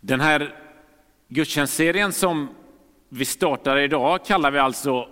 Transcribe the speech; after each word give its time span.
Den 0.00 0.20
här 0.20 0.54
gudstjänstserien 1.28 2.12
som 2.12 2.48
vi 3.08 3.24
startar 3.24 3.76
idag 3.76 4.24
kallar 4.24 4.50
vi 4.50 4.58
alltså 4.58 5.08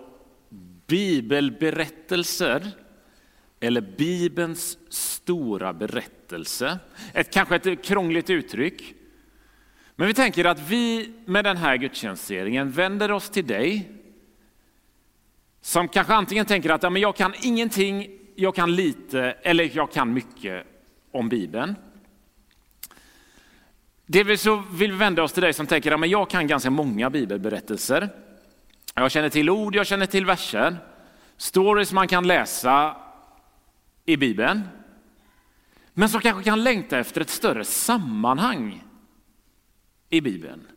bibelberättelser 0.87 2.71
eller 3.59 3.81
Bibelns 3.81 4.77
stora 4.89 5.73
berättelse. 5.73 6.79
Ett, 7.13 7.33
kanske 7.33 7.55
ett 7.55 7.83
krångligt 7.83 8.29
uttryck. 8.29 8.93
Men 9.95 10.07
vi 10.07 10.13
tänker 10.13 10.45
att 10.45 10.59
vi 10.69 11.13
med 11.25 11.45
den 11.45 11.57
här 11.57 11.77
gudstjänstserien 11.77 12.71
vänder 12.71 13.11
oss 13.11 13.29
till 13.29 13.47
dig 13.47 13.91
som 15.61 15.87
kanske 15.87 16.13
antingen 16.13 16.45
tänker 16.45 16.69
att 16.69 16.83
ja, 16.83 16.89
men 16.89 17.01
jag 17.01 17.15
kan 17.15 17.33
ingenting, 17.41 18.07
jag 18.35 18.55
kan 18.55 18.75
lite 18.75 19.21
eller 19.21 19.71
jag 19.73 19.91
kan 19.91 20.13
mycket 20.13 20.65
om 21.11 21.29
Bibeln. 21.29 21.75
Delvis 24.11 24.41
så 24.41 24.63
vill 24.71 24.91
vi 24.91 24.97
vända 24.97 25.23
oss 25.23 25.33
till 25.33 25.43
dig 25.43 25.53
som 25.53 25.67
tänker 25.67 25.91
att 25.91 25.99
ja, 25.99 26.05
jag 26.05 26.29
kan 26.29 26.47
ganska 26.47 26.69
många 26.69 27.09
bibelberättelser. 27.09 28.09
Jag 28.95 29.11
känner 29.11 29.29
till 29.29 29.49
ord, 29.49 29.75
jag 29.75 29.87
känner 29.87 30.05
till 30.05 30.25
verser, 30.25 30.77
stories 31.37 31.93
man 31.93 32.07
kan 32.07 32.27
läsa 32.27 32.95
i 34.05 34.17
Bibeln. 34.17 34.61
Men 35.93 36.09
som 36.09 36.21
kanske 36.21 36.43
kan 36.43 36.63
längta 36.63 36.99
efter 36.99 37.21
ett 37.21 37.29
större 37.29 37.65
sammanhang 37.65 38.83
i 40.09 40.21
Bibeln. 40.21 40.67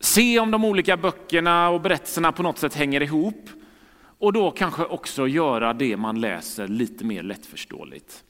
Se 0.00 0.38
om 0.38 0.50
de 0.50 0.64
olika 0.64 0.96
böckerna 0.96 1.68
och 1.68 1.80
berättelserna 1.80 2.32
på 2.32 2.42
något 2.42 2.58
sätt 2.58 2.74
hänger 2.74 3.00
ihop 3.00 3.48
och 4.18 4.32
då 4.32 4.50
kanske 4.50 4.84
också 4.84 5.28
göra 5.28 5.72
det 5.72 5.96
man 5.96 6.20
läser 6.20 6.68
lite 6.68 7.04
mer 7.04 7.22
lättförståeligt. 7.22 8.24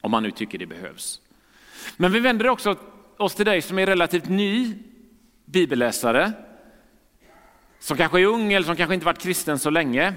Om 0.00 0.10
man 0.10 0.22
nu 0.22 0.30
tycker 0.30 0.58
det 0.58 0.66
behövs. 0.66 1.20
Men 1.96 2.12
vi 2.12 2.20
vänder 2.20 2.48
också 2.48 2.76
oss 3.16 3.34
till 3.34 3.46
dig 3.46 3.62
som 3.62 3.78
är 3.78 3.86
relativt 3.86 4.28
ny 4.28 4.74
bibelläsare, 5.44 6.32
som 7.78 7.96
kanske 7.96 8.20
är 8.20 8.26
ung 8.26 8.52
eller 8.52 8.66
som 8.66 8.76
kanske 8.76 8.94
inte 8.94 9.06
varit 9.06 9.22
kristen 9.22 9.58
så 9.58 9.70
länge 9.70 10.14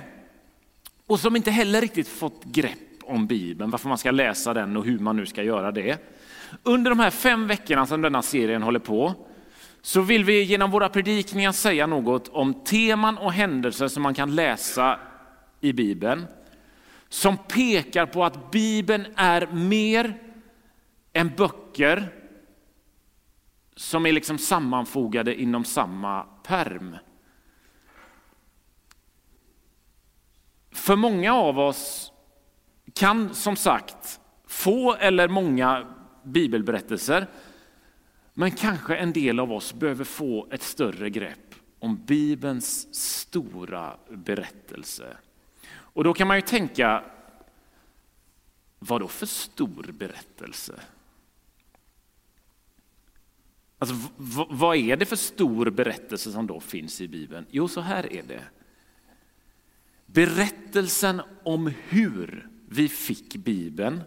och 1.07 1.19
som 1.19 1.35
inte 1.35 1.51
heller 1.51 1.81
riktigt 1.81 2.07
fått 2.07 2.43
grepp 2.43 3.03
om 3.03 3.27
Bibeln, 3.27 3.71
varför 3.71 3.89
man 3.89 3.97
ska 3.97 4.11
läsa 4.11 4.53
den 4.53 4.77
och 4.77 4.85
hur 4.85 4.99
man 4.99 5.17
nu 5.17 5.25
ska 5.25 5.43
göra 5.43 5.71
det. 5.71 5.97
Under 6.63 6.91
de 6.91 6.99
här 6.99 7.09
fem 7.09 7.47
veckorna 7.47 7.85
som 7.85 8.01
denna 8.01 8.21
serien 8.21 8.63
håller 8.63 8.79
på 8.79 9.15
så 9.81 10.01
vill 10.01 10.23
vi 10.25 10.43
genom 10.43 10.71
våra 10.71 10.89
predikningar 10.89 11.51
säga 11.51 11.87
något 11.87 12.27
om 12.27 12.53
teman 12.53 13.17
och 13.17 13.33
händelser 13.33 13.87
som 13.87 14.03
man 14.03 14.13
kan 14.13 14.35
läsa 14.35 14.99
i 15.61 15.73
Bibeln. 15.73 16.25
Som 17.09 17.37
pekar 17.37 18.05
på 18.05 18.25
att 18.25 18.51
Bibeln 18.51 19.05
är 19.15 19.47
mer 19.47 20.13
än 21.13 21.35
böcker 21.35 22.15
som 23.75 24.05
är 24.05 24.11
liksom 24.11 24.37
sammanfogade 24.37 25.41
inom 25.41 25.65
samma 25.65 26.23
perm. 26.23 26.97
För 30.71 30.95
många 30.95 31.33
av 31.33 31.59
oss 31.59 32.11
kan 32.93 33.35
som 33.35 33.55
sagt 33.55 34.19
få 34.47 34.95
eller 34.95 35.27
många 35.27 35.95
bibelberättelser 36.23 37.27
men 38.33 38.51
kanske 38.51 38.95
en 38.95 39.13
del 39.13 39.39
av 39.39 39.51
oss 39.51 39.73
behöver 39.73 40.03
få 40.03 40.47
ett 40.51 40.63
större 40.63 41.09
grepp 41.09 41.55
om 41.79 42.05
Bibelns 42.05 42.95
stora 42.95 43.97
berättelse. 44.09 45.17
Och 45.71 46.03
då 46.03 46.13
kan 46.13 46.27
man 46.27 46.37
ju 46.37 46.41
tänka, 46.41 47.03
vad 48.79 49.01
då 49.01 49.07
för 49.07 49.25
stor 49.25 49.91
berättelse? 49.91 50.73
Alltså, 53.79 53.95
vad 54.49 54.77
är 54.77 54.97
det 54.97 55.05
för 55.05 55.15
stor 55.15 55.69
berättelse 55.69 56.31
som 56.31 56.47
då 56.47 56.59
finns 56.59 57.01
i 57.01 57.07
Bibeln? 57.07 57.45
Jo, 57.51 57.67
så 57.67 57.81
här 57.81 58.13
är 58.13 58.23
det. 58.23 58.43
Berättelsen 60.05 61.21
om 61.43 61.73
hur 61.89 62.49
vi 62.69 62.89
fick 62.89 63.35
Bibeln 63.35 64.01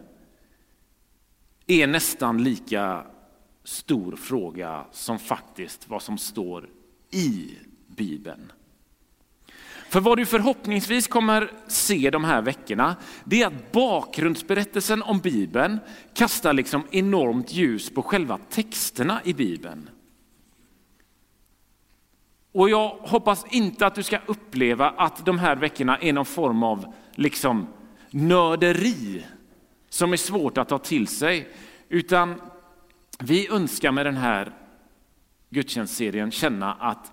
är 1.67 1.87
nästan 1.87 2.43
lika 2.43 3.07
stor 3.63 4.15
fråga 4.15 4.85
som 4.91 5.19
faktiskt 5.19 5.89
vad 5.89 6.01
som 6.01 6.17
står 6.17 6.69
i 7.11 7.57
Bibeln. 7.87 8.51
För 9.93 9.99
vad 9.99 10.17
du 10.17 10.25
förhoppningsvis 10.25 11.07
kommer 11.07 11.51
se 11.67 12.09
de 12.09 12.23
här 12.23 12.41
veckorna, 12.41 12.95
det 13.23 13.41
är 13.41 13.47
att 13.47 13.71
bakgrundsberättelsen 13.71 15.03
om 15.03 15.19
Bibeln 15.19 15.79
kastar 16.13 16.53
liksom 16.53 16.83
enormt 16.91 17.53
ljus 17.53 17.89
på 17.89 18.01
själva 18.01 18.39
texterna 18.49 19.21
i 19.23 19.33
Bibeln. 19.33 19.89
Och 22.51 22.69
jag 22.69 22.89
hoppas 22.89 23.45
inte 23.49 23.87
att 23.87 23.95
du 23.95 24.03
ska 24.03 24.19
uppleva 24.25 24.89
att 24.89 25.25
de 25.25 25.39
här 25.39 25.55
veckorna 25.55 25.97
är 25.97 26.13
någon 26.13 26.25
form 26.25 26.63
av 26.63 26.93
liksom 27.11 27.67
nörderi 28.09 29.25
som 29.89 30.13
är 30.13 30.17
svårt 30.17 30.57
att 30.57 30.69
ta 30.69 30.77
till 30.77 31.07
sig, 31.07 31.49
utan 31.89 32.41
vi 33.19 33.47
önskar 33.47 33.91
med 33.91 34.05
den 34.05 34.17
här 34.17 34.51
gudstjänstserien 35.49 36.31
känna 36.31 36.73
att 36.73 37.11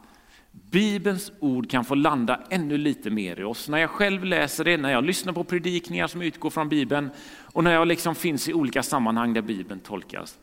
Bibelns 0.70 1.32
ord 1.40 1.70
kan 1.70 1.84
få 1.84 1.94
landa 1.94 2.40
ännu 2.50 2.78
lite 2.78 3.10
mer 3.10 3.40
i 3.40 3.44
oss. 3.44 3.68
När 3.68 3.78
jag 3.78 3.90
själv 3.90 4.24
läser 4.24 4.64
det, 4.64 4.76
när 4.76 4.92
jag 4.92 5.04
lyssnar 5.04 5.32
på 5.32 5.44
predikningar 5.44 6.06
som 6.06 6.22
utgår 6.22 6.50
från 6.50 6.68
Bibeln 6.68 7.10
och 7.40 7.64
när 7.64 7.72
jag 7.72 7.88
liksom 7.88 8.14
finns 8.14 8.48
i 8.48 8.54
olika 8.54 8.82
sammanhang 8.82 9.32
där 9.32 9.42
Bibeln 9.42 9.80
tolkas. 9.80 10.38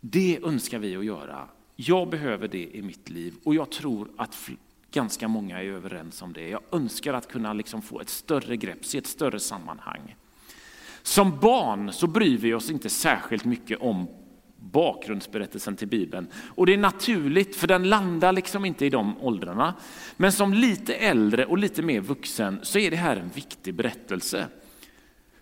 Det 0.00 0.38
önskar 0.44 0.78
vi 0.78 0.96
att 0.96 1.04
göra. 1.04 1.48
Jag 1.76 2.10
behöver 2.10 2.48
det 2.48 2.76
i 2.76 2.82
mitt 2.82 3.10
liv 3.10 3.34
och 3.44 3.54
jag 3.54 3.70
tror 3.70 4.08
att 4.16 4.50
ganska 4.92 5.28
många 5.28 5.62
är 5.62 5.66
överens 5.66 6.22
om 6.22 6.32
det. 6.32 6.48
Jag 6.48 6.60
önskar 6.72 7.14
att 7.14 7.28
kunna 7.28 7.52
liksom 7.52 7.82
få 7.82 8.00
ett 8.00 8.08
större 8.08 8.56
grepp, 8.56 8.84
se 8.84 8.98
ett 8.98 9.06
större 9.06 9.40
sammanhang. 9.40 10.16
Som 11.02 11.38
barn 11.38 11.92
så 11.92 12.06
bryr 12.06 12.38
vi 12.38 12.54
oss 12.54 12.70
inte 12.70 12.90
särskilt 12.90 13.44
mycket 13.44 13.78
om 13.80 14.08
bakgrundsberättelsen 14.72 15.76
till 15.76 15.88
Bibeln. 15.88 16.26
Och 16.34 16.66
det 16.66 16.74
är 16.74 16.78
naturligt 16.78 17.56
för 17.56 17.66
den 17.66 17.88
landar 17.88 18.32
liksom 18.32 18.64
inte 18.64 18.86
i 18.86 18.90
de 18.90 19.18
åldrarna. 19.20 19.74
Men 20.16 20.32
som 20.32 20.54
lite 20.54 20.94
äldre 20.94 21.44
och 21.44 21.58
lite 21.58 21.82
mer 21.82 22.00
vuxen 22.00 22.60
så 22.62 22.78
är 22.78 22.90
det 22.90 22.96
här 22.96 23.16
en 23.16 23.30
viktig 23.34 23.74
berättelse. 23.74 24.46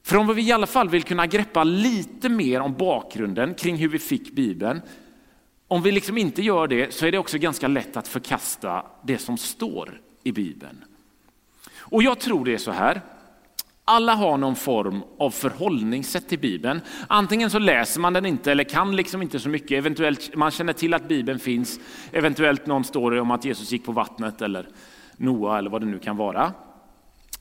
För 0.02 0.16
om 0.16 0.34
vi 0.34 0.42
i 0.42 0.52
alla 0.52 0.66
fall 0.66 0.88
vill 0.88 1.02
kunna 1.02 1.26
greppa 1.26 1.64
lite 1.64 2.28
mer 2.28 2.60
om 2.60 2.74
bakgrunden 2.74 3.54
kring 3.54 3.76
hur 3.76 3.88
vi 3.88 3.98
fick 3.98 4.32
Bibeln, 4.32 4.80
om 5.68 5.82
vi 5.82 5.92
liksom 5.92 6.18
inte 6.18 6.42
gör 6.42 6.66
det 6.66 6.94
så 6.94 7.06
är 7.06 7.12
det 7.12 7.18
också 7.18 7.38
ganska 7.38 7.68
lätt 7.68 7.96
att 7.96 8.08
förkasta 8.08 8.86
det 9.02 9.18
som 9.18 9.38
står 9.38 10.00
i 10.22 10.32
Bibeln. 10.32 10.84
Och 11.78 12.02
jag 12.02 12.20
tror 12.20 12.44
det 12.44 12.54
är 12.54 12.58
så 12.58 12.70
här, 12.70 13.00
alla 13.88 14.14
har 14.14 14.38
någon 14.38 14.56
form 14.56 15.02
av 15.18 15.30
förhållningssätt 15.30 16.28
till 16.28 16.38
Bibeln. 16.38 16.80
Antingen 17.06 17.50
så 17.50 17.58
läser 17.58 18.00
man 18.00 18.12
den 18.12 18.26
inte 18.26 18.52
eller 18.52 18.64
kan 18.64 18.96
liksom 18.96 19.22
inte 19.22 19.40
så 19.40 19.48
mycket. 19.48 19.70
Eventuellt 19.70 20.36
man 20.36 20.50
känner 20.50 20.72
till 20.72 20.94
att 20.94 21.08
Bibeln 21.08 21.38
finns. 21.38 21.80
Eventuellt 22.12 22.66
någon 22.66 22.84
story 22.84 23.18
om 23.18 23.30
att 23.30 23.44
Jesus 23.44 23.72
gick 23.72 23.84
på 23.84 23.92
vattnet 23.92 24.42
eller 24.42 24.68
Noa 25.16 25.58
eller 25.58 25.70
vad 25.70 25.82
det 25.82 25.86
nu 25.86 25.98
kan 25.98 26.16
vara. 26.16 26.52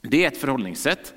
Det 0.01 0.23
är 0.23 0.27
ett 0.27 0.37
förhållningssätt. 0.37 1.13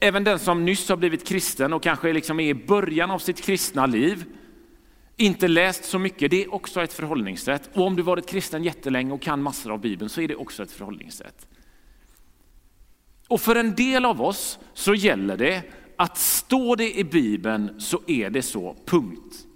Även 0.00 0.24
den 0.24 0.38
som 0.38 0.64
nyss 0.64 0.88
har 0.88 0.96
blivit 0.96 1.26
kristen 1.26 1.72
och 1.72 1.82
kanske 1.82 2.12
liksom 2.12 2.40
är 2.40 2.48
i 2.48 2.54
början 2.54 3.10
av 3.10 3.18
sitt 3.18 3.40
kristna 3.40 3.86
liv, 3.86 4.24
inte 5.16 5.48
läst 5.48 5.84
så 5.84 5.98
mycket, 5.98 6.30
det 6.30 6.44
är 6.44 6.54
också 6.54 6.82
ett 6.82 6.92
förhållningssätt. 6.92 7.70
Och 7.74 7.86
om 7.86 7.96
du 7.96 8.02
varit 8.02 8.28
kristen 8.28 8.64
jättelänge 8.64 9.12
och 9.12 9.22
kan 9.22 9.42
massor 9.42 9.72
av 9.72 9.80
Bibeln 9.80 10.08
så 10.08 10.20
är 10.20 10.28
det 10.28 10.36
också 10.36 10.62
ett 10.62 10.72
förhållningssätt. 10.72 11.46
Och 13.32 13.40
för 13.40 13.56
en 13.56 13.74
del 13.74 14.04
av 14.04 14.22
oss 14.22 14.58
så 14.74 14.94
gäller 14.94 15.36
det 15.36 15.62
att 15.96 16.18
står 16.18 16.76
det 16.76 16.98
i 16.98 17.04
Bibeln 17.04 17.80
så 17.80 18.00
är 18.06 18.30
det 18.30 18.42
så, 18.42 18.76
punkt. 18.86 19.46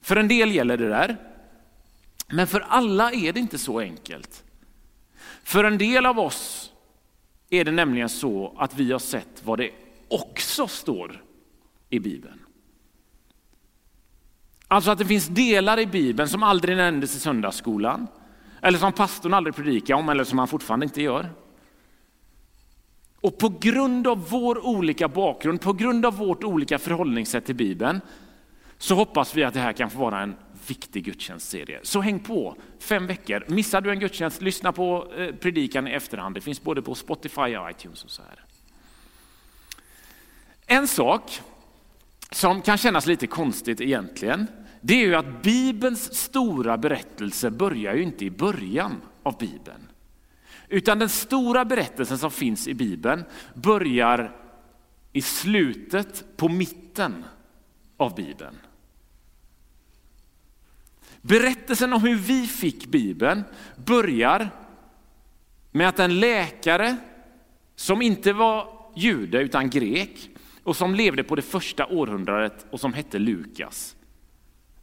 För 0.00 0.16
en 0.16 0.28
del 0.28 0.54
gäller 0.54 0.76
det 0.76 0.88
där. 0.88 1.16
Men 2.28 2.46
för 2.46 2.60
alla 2.60 3.12
är 3.12 3.32
det 3.32 3.40
inte 3.40 3.58
så 3.58 3.80
enkelt. 3.80 4.44
För 5.42 5.64
en 5.64 5.78
del 5.78 6.06
av 6.06 6.18
oss 6.18 6.72
är 7.50 7.64
det 7.64 7.72
nämligen 7.72 8.08
så 8.08 8.56
att 8.58 8.74
vi 8.74 8.92
har 8.92 8.98
sett 8.98 9.42
vad 9.44 9.58
det 9.58 9.70
också 10.08 10.66
står 10.66 11.22
i 11.90 11.98
Bibeln. 11.98 12.40
Alltså 14.68 14.90
att 14.90 14.98
det 14.98 15.06
finns 15.06 15.26
delar 15.26 15.78
i 15.78 15.86
Bibeln 15.86 16.28
som 16.28 16.42
aldrig 16.42 16.76
nämndes 16.76 17.16
i 17.16 17.20
söndagsskolan, 17.20 18.06
eller 18.66 18.78
som 18.78 18.92
pastorn 18.92 19.34
aldrig 19.34 19.54
predikar 19.54 19.94
om 19.94 20.08
eller 20.08 20.24
som 20.24 20.38
han 20.38 20.48
fortfarande 20.48 20.86
inte 20.86 21.02
gör. 21.02 21.30
Och 23.20 23.38
på 23.38 23.48
grund 23.60 24.06
av 24.06 24.28
vår 24.28 24.66
olika 24.66 25.08
bakgrund, 25.08 25.60
på 25.60 25.72
grund 25.72 26.06
av 26.06 26.16
vårt 26.16 26.44
olika 26.44 26.78
förhållningssätt 26.78 27.46
till 27.46 27.54
Bibeln, 27.54 28.00
så 28.78 28.94
hoppas 28.94 29.34
vi 29.34 29.44
att 29.44 29.54
det 29.54 29.60
här 29.60 29.72
kan 29.72 29.90
få 29.90 29.98
vara 29.98 30.20
en 30.20 30.36
viktig 30.66 31.04
gudstjänstserie. 31.04 31.80
Så 31.82 32.00
häng 32.00 32.20
på, 32.20 32.56
fem 32.78 33.06
veckor. 33.06 33.44
Missar 33.48 33.80
du 33.80 33.90
en 33.90 34.00
gudstjänst, 34.00 34.42
lyssna 34.42 34.72
på 34.72 35.12
eh, 35.16 35.34
predikan 35.34 35.88
i 35.88 35.90
efterhand. 35.90 36.34
Det 36.34 36.40
finns 36.40 36.62
både 36.62 36.82
på 36.82 36.94
Spotify 36.94 37.56
och 37.56 37.70
iTunes 37.70 38.04
och 38.04 38.10
så 38.10 38.22
här. 38.22 38.44
En 40.66 40.88
sak 40.88 41.40
som 42.30 42.62
kan 42.62 42.78
kännas 42.78 43.06
lite 43.06 43.26
konstigt 43.26 43.80
egentligen, 43.80 44.46
det 44.86 44.94
är 44.94 45.06
ju 45.06 45.14
att 45.14 45.42
Bibelns 45.42 46.14
stora 46.14 46.78
berättelse 46.78 47.50
börjar 47.50 47.94
ju 47.94 48.02
inte 48.02 48.24
i 48.24 48.30
början 48.30 49.00
av 49.22 49.38
Bibeln. 49.38 49.88
Utan 50.68 50.98
den 50.98 51.08
stora 51.08 51.64
berättelsen 51.64 52.18
som 52.18 52.30
finns 52.30 52.68
i 52.68 52.74
Bibeln 52.74 53.24
börjar 53.54 54.36
i 55.12 55.22
slutet, 55.22 56.24
på 56.36 56.48
mitten 56.48 57.24
av 57.96 58.14
Bibeln. 58.14 58.56
Berättelsen 61.22 61.92
om 61.92 62.02
hur 62.02 62.16
vi 62.16 62.46
fick 62.46 62.86
Bibeln 62.86 63.44
börjar 63.76 64.50
med 65.72 65.88
att 65.88 65.98
en 65.98 66.20
läkare 66.20 66.96
som 67.76 68.02
inte 68.02 68.32
var 68.32 68.68
jude 68.96 69.40
utan 69.40 69.70
grek 69.70 70.30
och 70.62 70.76
som 70.76 70.94
levde 70.94 71.24
på 71.24 71.36
det 71.36 71.42
första 71.42 71.86
århundradet 71.86 72.66
och 72.70 72.80
som 72.80 72.92
hette 72.92 73.18
Lukas, 73.18 73.95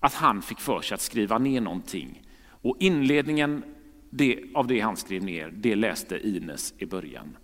att 0.03 0.13
han 0.13 0.41
fick 0.41 0.59
för 0.59 0.81
sig 0.81 0.95
att 0.95 1.01
skriva 1.01 1.37
ner 1.37 1.61
någonting. 1.61 2.21
Och 2.61 2.77
inledningen 2.79 3.63
av 4.53 4.67
det 4.67 4.79
han 4.79 4.97
skrev 4.97 5.23
ner, 5.23 5.51
det 5.53 5.75
läste 5.75 6.27
Ines 6.27 6.73
i 6.77 6.85
början. 6.85 7.37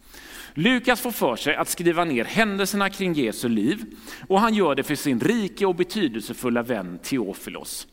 Lukas 0.53 1.01
får 1.01 1.11
för 1.11 1.35
sig 1.35 1.56
att 1.56 1.69
skriva 1.69 2.03
ner 2.03 2.25
händelserna 2.25 2.89
kring 2.89 3.13
Jesu 3.13 3.50
liv 3.50 3.85
och 4.27 4.39
han 4.39 4.53
gör 4.53 4.75
det 4.75 4.83
för 4.83 4.95
sin 4.95 5.19
rike 5.19 5.65
och 5.65 5.75
betydelsefulla 5.75 6.63
vän 6.63 7.00
Teofilos. 7.03 7.88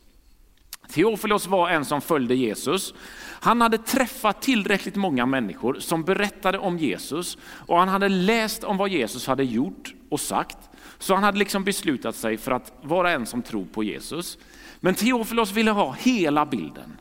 Teofilos 0.89 1.47
var 1.47 1.69
en 1.69 1.85
som 1.85 2.01
följde 2.01 2.35
Jesus. 2.35 2.93
Han 3.39 3.61
hade 3.61 3.77
träffat 3.77 4.41
tillräckligt 4.41 4.95
många 4.95 5.25
människor 5.25 5.77
som 5.79 6.03
berättade 6.03 6.57
om 6.57 6.77
Jesus 6.77 7.37
och 7.43 7.77
han 7.79 7.87
hade 7.89 8.09
läst 8.09 8.63
om 8.63 8.77
vad 8.77 8.89
Jesus 8.89 9.27
hade 9.27 9.43
gjort 9.43 9.93
och 10.09 10.19
sagt. 10.19 10.57
Så 10.97 11.13
han 11.13 11.23
hade 11.23 11.37
liksom 11.37 11.63
beslutat 11.63 12.15
sig 12.15 12.37
för 12.37 12.51
att 12.51 12.73
vara 12.81 13.11
en 13.11 13.25
som 13.25 13.41
tror 13.41 13.65
på 13.65 13.83
Jesus. 13.83 14.37
Men 14.79 14.95
Teofilos 14.95 15.51
ville 15.51 15.71
ha 15.71 15.91
hela 15.91 16.45
bilden. 16.45 16.97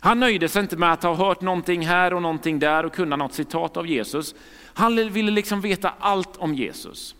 Han 0.00 0.20
nöjde 0.20 0.48
sig 0.48 0.62
inte 0.62 0.76
med 0.76 0.92
att 0.92 1.02
ha 1.02 1.14
hört 1.14 1.40
någonting 1.40 1.86
här 1.86 2.14
och 2.14 2.22
någonting 2.22 2.58
där 2.58 2.84
och 2.86 2.94
kunna 2.94 3.16
något 3.16 3.34
citat 3.34 3.76
av 3.76 3.86
Jesus. 3.86 4.34
Han 4.64 5.12
ville 5.12 5.30
liksom 5.30 5.60
veta 5.60 5.94
allt 5.98 6.36
om 6.36 6.54
Jesus. 6.54 7.14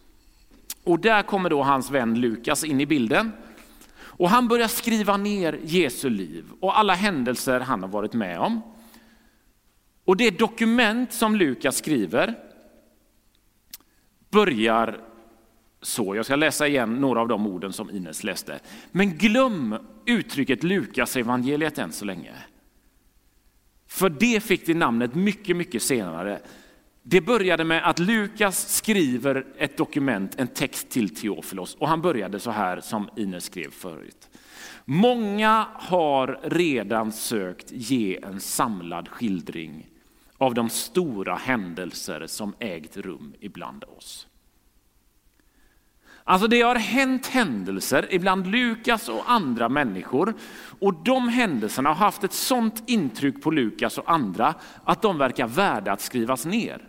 Och 0.85 0.99
där 0.99 1.23
kommer 1.23 1.51
då 1.51 1.63
hans 1.63 1.91
vän 1.91 2.21
Lukas 2.21 2.65
in 2.65 2.81
i 2.81 2.87
bilden. 2.87 3.33
Och 4.01 4.31
han 4.31 4.49
börjar 4.49 4.69
skriva 4.69 5.17
ner 5.17 5.61
Jesu 5.63 6.11
liv 6.11 6.45
och 6.61 6.79
alla 6.79 6.95
händelser 6.95 7.61
han 7.61 7.83
har 7.83 7.89
varit 7.89 8.13
med 8.13 8.39
om. 8.39 8.63
Och 10.05 10.17
det 10.17 10.39
dokument 10.39 11.13
som 11.13 11.37
Lukas 11.37 11.77
skriver 11.77 12.35
börjar 14.31 15.01
så. 15.83 16.17
Jag 16.17 16.25
ska 16.25 16.37
läsa 16.37 16.69
igen 16.69 16.95
några 16.95 17.21
av 17.21 17.29
de 17.29 17.47
orden 17.47 17.73
som 17.73 17.91
Ines 17.91 18.25
läste. 18.25 18.61
Men 18.91 19.19
glöm 19.19 19.77
uttrycket 20.07 20.63
Lukas 20.63 21.17
evangeliet 21.17 21.79
än 21.79 21.93
så 21.93 22.05
länge. 22.05 22.33
För 23.87 24.09
det 24.09 24.43
fick 24.43 24.67
det 24.67 24.75
namnet 24.75 25.15
mycket, 25.15 25.57
mycket 25.57 25.83
senare. 25.83 26.41
Det 27.03 27.21
började 27.21 27.65
med 27.65 27.89
att 27.89 27.99
Lukas 27.99 28.75
skriver 28.77 29.47
ett 29.59 29.77
dokument, 29.77 30.35
en 30.39 30.49
text 30.49 30.91
till 30.91 31.15
Teofilos 31.15 31.75
och 31.75 31.89
han 31.89 32.03
började 32.03 32.41
så 32.41 32.51
här 32.51 32.81
som 32.81 33.09
Ines 33.17 33.45
skrev 33.45 33.71
förut. 33.71 34.29
Många 34.85 35.67
har 35.75 36.41
redan 36.43 37.13
sökt 37.13 37.73
ge 37.73 38.19
en 38.23 38.41
samlad 38.41 39.09
skildring 39.09 39.87
av 40.39 40.55
de 40.55 40.71
stora 40.71 41.35
händelser 41.35 42.27
som 42.27 42.55
ägt 42.59 42.97
rum 42.97 43.35
ibland 43.41 43.85
oss. 43.85 44.27
Alltså 46.29 46.49
det 46.49 46.63
har 46.63 46.77
hänt 46.77 47.27
händelser 47.27 48.09
ibland 48.11 48.47
Lukas 48.47 49.09
och 49.09 49.31
andra 49.31 49.69
människor 49.69 50.35
och 50.81 50.95
de 50.95 51.29
händelserna 51.29 51.89
har 51.89 51.97
haft 51.97 52.25
ett 52.25 52.33
sånt 52.33 52.83
intryck 52.87 53.43
på 53.43 53.51
Lukas 53.51 53.99
och 53.99 54.11
andra 54.11 54.55
att 54.85 55.03
de 55.03 55.19
verkar 55.19 55.47
värda 55.47 55.93
att 55.93 56.01
skrivas 56.01 56.47
ner. 56.47 56.89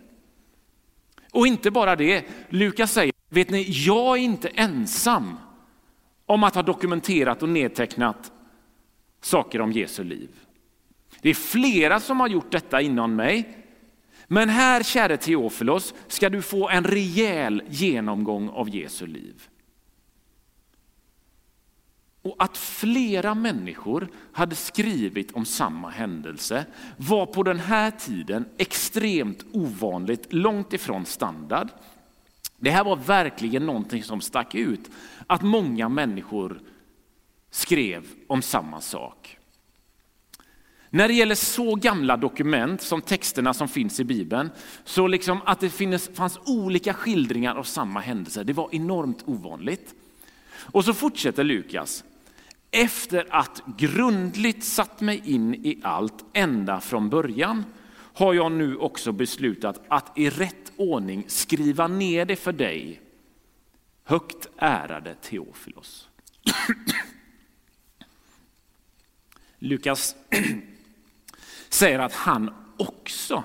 Och 1.32 1.46
inte 1.46 1.70
bara 1.70 1.96
det, 1.96 2.24
Lukas 2.48 2.92
säger, 2.92 3.12
vet 3.28 3.50
ni, 3.50 3.66
jag 3.70 4.18
är 4.18 4.22
inte 4.22 4.48
ensam 4.48 5.36
om 6.26 6.44
att 6.44 6.54
ha 6.54 6.62
dokumenterat 6.62 7.42
och 7.42 7.48
nedtecknat 7.48 8.32
saker 9.20 9.60
om 9.60 9.72
Jesu 9.72 10.04
liv. 10.04 10.30
Det 11.20 11.30
är 11.30 11.34
flera 11.34 12.00
som 12.00 12.20
har 12.20 12.28
gjort 12.28 12.52
detta 12.52 12.80
innan 12.80 13.16
mig. 13.16 13.59
Men 14.32 14.48
här, 14.48 14.82
käre 14.82 15.16
Teofilos, 15.16 15.94
ska 16.08 16.28
du 16.28 16.42
få 16.42 16.68
en 16.68 16.84
rejäl 16.84 17.62
genomgång 17.68 18.48
av 18.48 18.68
Jesu 18.68 19.06
liv. 19.06 19.48
Och 22.22 22.36
att 22.38 22.56
flera 22.56 23.34
människor 23.34 24.08
hade 24.32 24.56
skrivit 24.56 25.32
om 25.32 25.44
samma 25.44 25.90
händelse 25.90 26.66
var 26.96 27.26
på 27.26 27.42
den 27.42 27.58
här 27.58 27.90
tiden 27.90 28.44
extremt 28.56 29.44
ovanligt, 29.52 30.32
långt 30.32 30.72
ifrån 30.72 31.06
standard. 31.06 31.68
Det 32.56 32.70
här 32.70 32.84
var 32.84 32.96
verkligen 32.96 33.66
någonting 33.66 34.04
som 34.04 34.20
stack 34.20 34.54
ut, 34.54 34.90
att 35.26 35.42
många 35.42 35.88
människor 35.88 36.60
skrev 37.50 38.06
om 38.26 38.42
samma 38.42 38.80
sak. 38.80 39.39
När 40.90 41.08
det 41.08 41.14
gäller 41.14 41.34
så 41.34 41.74
gamla 41.74 42.16
dokument 42.16 42.82
som 42.82 43.02
texterna 43.02 43.54
som 43.54 43.68
finns 43.68 44.00
i 44.00 44.04
Bibeln, 44.04 44.50
så 44.84 45.06
liksom 45.06 45.40
att 45.44 45.60
det 45.60 45.70
finns, 45.70 46.10
fanns 46.14 46.38
olika 46.46 46.94
skildringar 46.94 47.54
av 47.54 47.62
samma 47.62 48.00
händelse, 48.00 48.44
det 48.44 48.52
var 48.52 48.68
enormt 48.72 49.22
ovanligt. 49.26 49.94
Och 50.52 50.84
så 50.84 50.94
fortsätter 50.94 51.44
Lukas. 51.44 52.04
Efter 52.70 53.26
att 53.30 53.62
grundligt 53.78 54.64
satt 54.64 55.00
mig 55.00 55.22
in 55.24 55.54
i 55.54 55.80
allt 55.82 56.24
ända 56.32 56.80
från 56.80 57.10
början 57.10 57.64
har 58.14 58.34
jag 58.34 58.52
nu 58.52 58.76
också 58.76 59.12
beslutat 59.12 59.80
att 59.88 60.18
i 60.18 60.30
rätt 60.30 60.72
ordning 60.76 61.24
skriva 61.28 61.88
ner 61.88 62.24
det 62.24 62.36
för 62.36 62.52
dig, 62.52 63.00
högt 64.04 64.48
ärade 64.56 65.14
Teofilos. 65.14 66.08
Lukas 69.58 70.16
säger 71.70 71.98
att 71.98 72.12
han 72.12 72.54
också, 72.76 73.44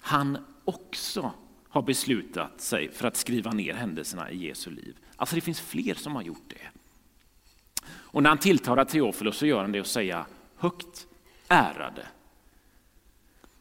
han 0.00 0.38
också 0.64 1.32
har 1.68 1.82
beslutat 1.82 2.60
sig 2.60 2.92
för 2.92 3.08
att 3.08 3.16
skriva 3.16 3.52
ner 3.52 3.74
händelserna 3.74 4.30
i 4.30 4.46
Jesu 4.46 4.70
liv. 4.70 4.96
Alltså 5.16 5.34
det 5.34 5.40
finns 5.40 5.60
fler 5.60 5.94
som 5.94 6.14
har 6.14 6.22
gjort 6.22 6.44
det. 6.48 6.80
Och 7.90 8.22
när 8.22 8.30
han 8.30 8.38
tilltalar 8.38 8.84
Teofilos 8.84 9.36
så 9.36 9.46
gör 9.46 9.60
han 9.60 9.72
det 9.72 9.80
och 9.80 9.86
säger 9.86 10.24
högt 10.56 11.06
ärade. 11.48 12.06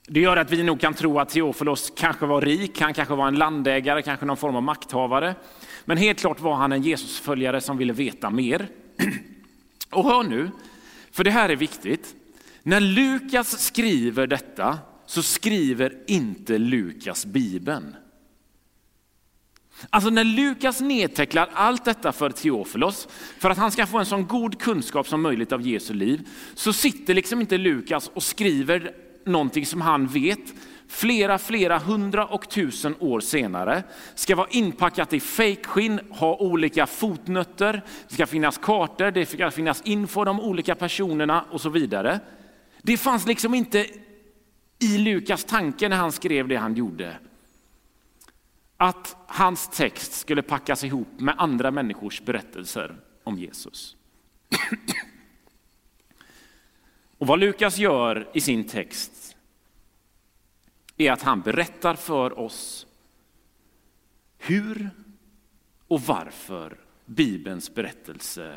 Det 0.07 0.19
gör 0.19 0.37
att 0.37 0.51
vi 0.51 0.63
nog 0.63 0.79
kan 0.79 0.93
tro 0.93 1.19
att 1.19 1.29
Teofilos 1.29 1.93
kanske 1.95 2.25
var 2.25 2.41
rik, 2.41 2.81
han 2.81 2.93
kanske 2.93 3.15
var 3.15 3.27
en 3.27 3.35
landägare, 3.35 4.01
kanske 4.01 4.25
någon 4.25 4.37
form 4.37 4.55
av 4.55 4.63
makthavare. 4.63 5.35
Men 5.85 5.97
helt 5.97 6.19
klart 6.19 6.39
var 6.39 6.55
han 6.55 6.71
en 6.71 6.83
Jesusföljare 6.83 7.61
som 7.61 7.77
ville 7.77 7.93
veta 7.93 8.29
mer. 8.29 8.67
Och 9.91 10.03
hör 10.03 10.23
nu, 10.23 10.51
för 11.17 11.23
det 11.23 11.31
här 11.31 11.49
är 11.49 11.55
viktigt. 11.55 12.15
När 12.63 12.79
Lukas 12.79 13.61
skriver 13.65 14.27
detta 14.27 14.79
så 15.05 15.23
skriver 15.23 16.03
inte 16.07 16.57
Lukas 16.57 17.25
Bibeln. 17.25 17.95
Alltså 19.89 20.09
när 20.09 20.23
Lukas 20.23 20.81
nedtecknar 20.81 21.49
allt 21.53 21.85
detta 21.85 22.11
för 22.11 22.29
Teofilos, 22.29 23.07
för 23.39 23.49
att 23.49 23.57
han 23.57 23.71
ska 23.71 23.85
få 23.85 23.97
en 23.97 24.05
så 24.05 24.17
god 24.17 24.59
kunskap 24.59 25.07
som 25.07 25.21
möjligt 25.21 25.51
av 25.51 25.61
Jesu 25.61 25.93
liv, 25.93 26.27
så 26.55 26.73
sitter 26.73 27.13
liksom 27.13 27.41
inte 27.41 27.57
Lukas 27.57 28.11
och 28.13 28.23
skriver 28.23 28.93
någonting 29.27 29.65
som 29.65 29.81
han 29.81 30.07
vet 30.07 30.53
flera, 30.87 31.37
flera 31.37 31.77
hundra 31.77 32.25
och 32.25 32.49
tusen 32.49 32.95
år 32.99 33.19
senare 33.19 33.83
ska 34.15 34.35
vara 34.35 34.47
inpackat 34.49 35.13
i 35.13 35.19
fejkskinn, 35.19 35.99
ha 36.09 36.37
olika 36.37 36.87
fotnötter, 36.87 37.81
det 38.07 38.13
ska 38.13 38.27
finnas 38.27 38.57
kartor, 38.57 39.11
det 39.11 39.25
ska 39.25 39.51
finnas 39.51 39.81
info 39.81 40.25
om 40.25 40.39
olika 40.39 40.75
personerna 40.75 41.45
och 41.51 41.61
så 41.61 41.69
vidare. 41.69 42.19
Det 42.81 42.97
fanns 42.97 43.27
liksom 43.27 43.53
inte 43.53 43.85
i 44.79 44.97
Lukas 44.97 45.43
tanke 45.43 45.89
när 45.89 45.97
han 45.97 46.11
skrev 46.11 46.47
det 46.47 46.55
han 46.55 46.75
gjorde. 46.75 47.17
Att 48.77 49.15
hans 49.27 49.69
text 49.69 50.13
skulle 50.13 50.41
packas 50.41 50.83
ihop 50.83 51.19
med 51.19 51.35
andra 51.37 51.71
människors 51.71 52.21
berättelser 52.21 52.95
om 53.23 53.37
Jesus. 53.37 53.95
Och 57.17 57.27
vad 57.27 57.39
Lukas 57.39 57.77
gör 57.77 58.29
i 58.33 58.41
sin 58.41 58.63
text 58.63 59.35
är 60.97 61.11
att 61.11 61.21
han 61.21 61.41
berättar 61.41 61.95
för 61.95 62.39
oss 62.39 62.87
hur 64.37 64.89
och 65.87 66.01
varför 66.01 66.77
Bibelns 67.05 67.73
berättelse, 67.73 68.55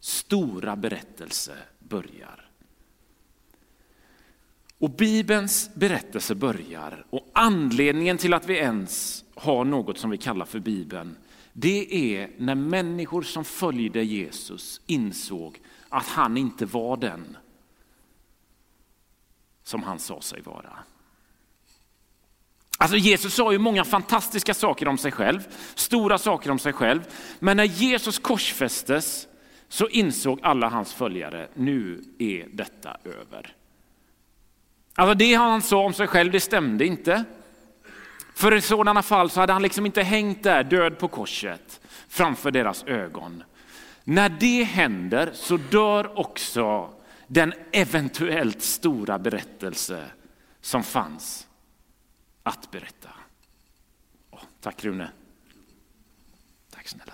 stora 0.00 0.76
berättelse, 0.76 1.56
börjar. 1.78 2.48
Och 4.78 4.90
Bibelns 4.90 5.70
berättelse 5.74 6.34
börjar 6.34 7.06
och 7.10 7.30
anledningen 7.32 8.18
till 8.18 8.34
att 8.34 8.48
vi 8.48 8.56
ens 8.56 9.24
har 9.34 9.64
något 9.64 9.98
som 9.98 10.10
vi 10.10 10.18
kallar 10.18 10.46
för 10.46 10.58
Bibeln, 10.58 11.16
det 11.52 12.14
är 12.14 12.30
när 12.38 12.54
människor 12.54 13.22
som 13.22 13.44
följde 13.44 14.02
Jesus 14.02 14.80
insåg 14.86 15.60
att 15.88 16.06
han 16.06 16.36
inte 16.36 16.66
var 16.66 16.96
den 16.96 17.36
som 19.72 19.82
han 19.82 19.98
sa 19.98 20.20
sig 20.20 20.40
vara. 20.40 20.78
Alltså 22.78 22.96
Jesus 22.96 23.34
sa 23.34 23.52
ju 23.52 23.58
många 23.58 23.84
fantastiska 23.84 24.54
saker 24.54 24.88
om 24.88 24.98
sig 24.98 25.12
själv, 25.12 25.40
stora 25.74 26.18
saker 26.18 26.50
om 26.50 26.58
sig 26.58 26.72
själv. 26.72 27.00
Men 27.38 27.56
när 27.56 27.64
Jesus 27.64 28.18
korsfästes 28.18 29.26
så 29.68 29.88
insåg 29.88 30.40
alla 30.42 30.68
hans 30.68 30.92
följare, 30.92 31.48
nu 31.54 32.04
är 32.18 32.46
detta 32.52 32.96
över. 33.04 33.54
Alltså 34.94 35.14
det 35.14 35.34
han 35.34 35.62
sa 35.62 35.84
om 35.84 35.92
sig 35.92 36.06
själv, 36.06 36.32
det 36.32 36.40
stämde 36.40 36.86
inte. 36.86 37.24
För 38.34 38.54
i 38.54 38.60
sådana 38.60 39.02
fall 39.02 39.30
så 39.30 39.40
hade 39.40 39.52
han 39.52 39.62
liksom 39.62 39.86
inte 39.86 40.02
hängt 40.02 40.42
där 40.42 40.64
död 40.64 40.98
på 40.98 41.08
korset 41.08 41.80
framför 42.08 42.50
deras 42.50 42.84
ögon. 42.84 43.44
När 44.04 44.28
det 44.28 44.64
händer 44.64 45.30
så 45.34 45.56
dör 45.56 46.18
också 46.18 46.94
den 47.32 47.54
eventuellt 47.72 48.62
stora 48.62 49.18
berättelse 49.18 50.04
som 50.60 50.82
fanns 50.82 51.46
att 52.42 52.70
berätta. 52.70 53.08
Oh, 54.30 54.40
tack 54.60 54.84
Rune. 54.84 55.10
Tack 56.70 56.88
snälla. 56.88 57.12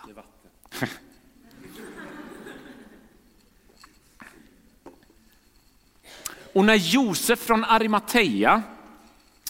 Och 6.53 6.65
när 6.65 6.75
Josef 6.75 7.39
från 7.39 7.65
Arimathea, 7.65 8.63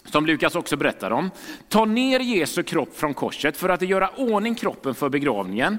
som 0.05 0.25
Lukas 0.25 0.55
också 0.55 0.77
berättar 0.77 1.11
om, 1.11 1.31
tar 1.69 1.85
ner 1.85 2.19
Jesu 2.19 2.63
kropp 2.63 2.97
från 2.97 3.13
korset 3.13 3.57
för 3.57 3.69
att 3.69 3.81
göra 3.81 4.09
ordning 4.09 4.55
kroppen 4.55 4.95
för 4.95 5.09
begravningen, 5.09 5.77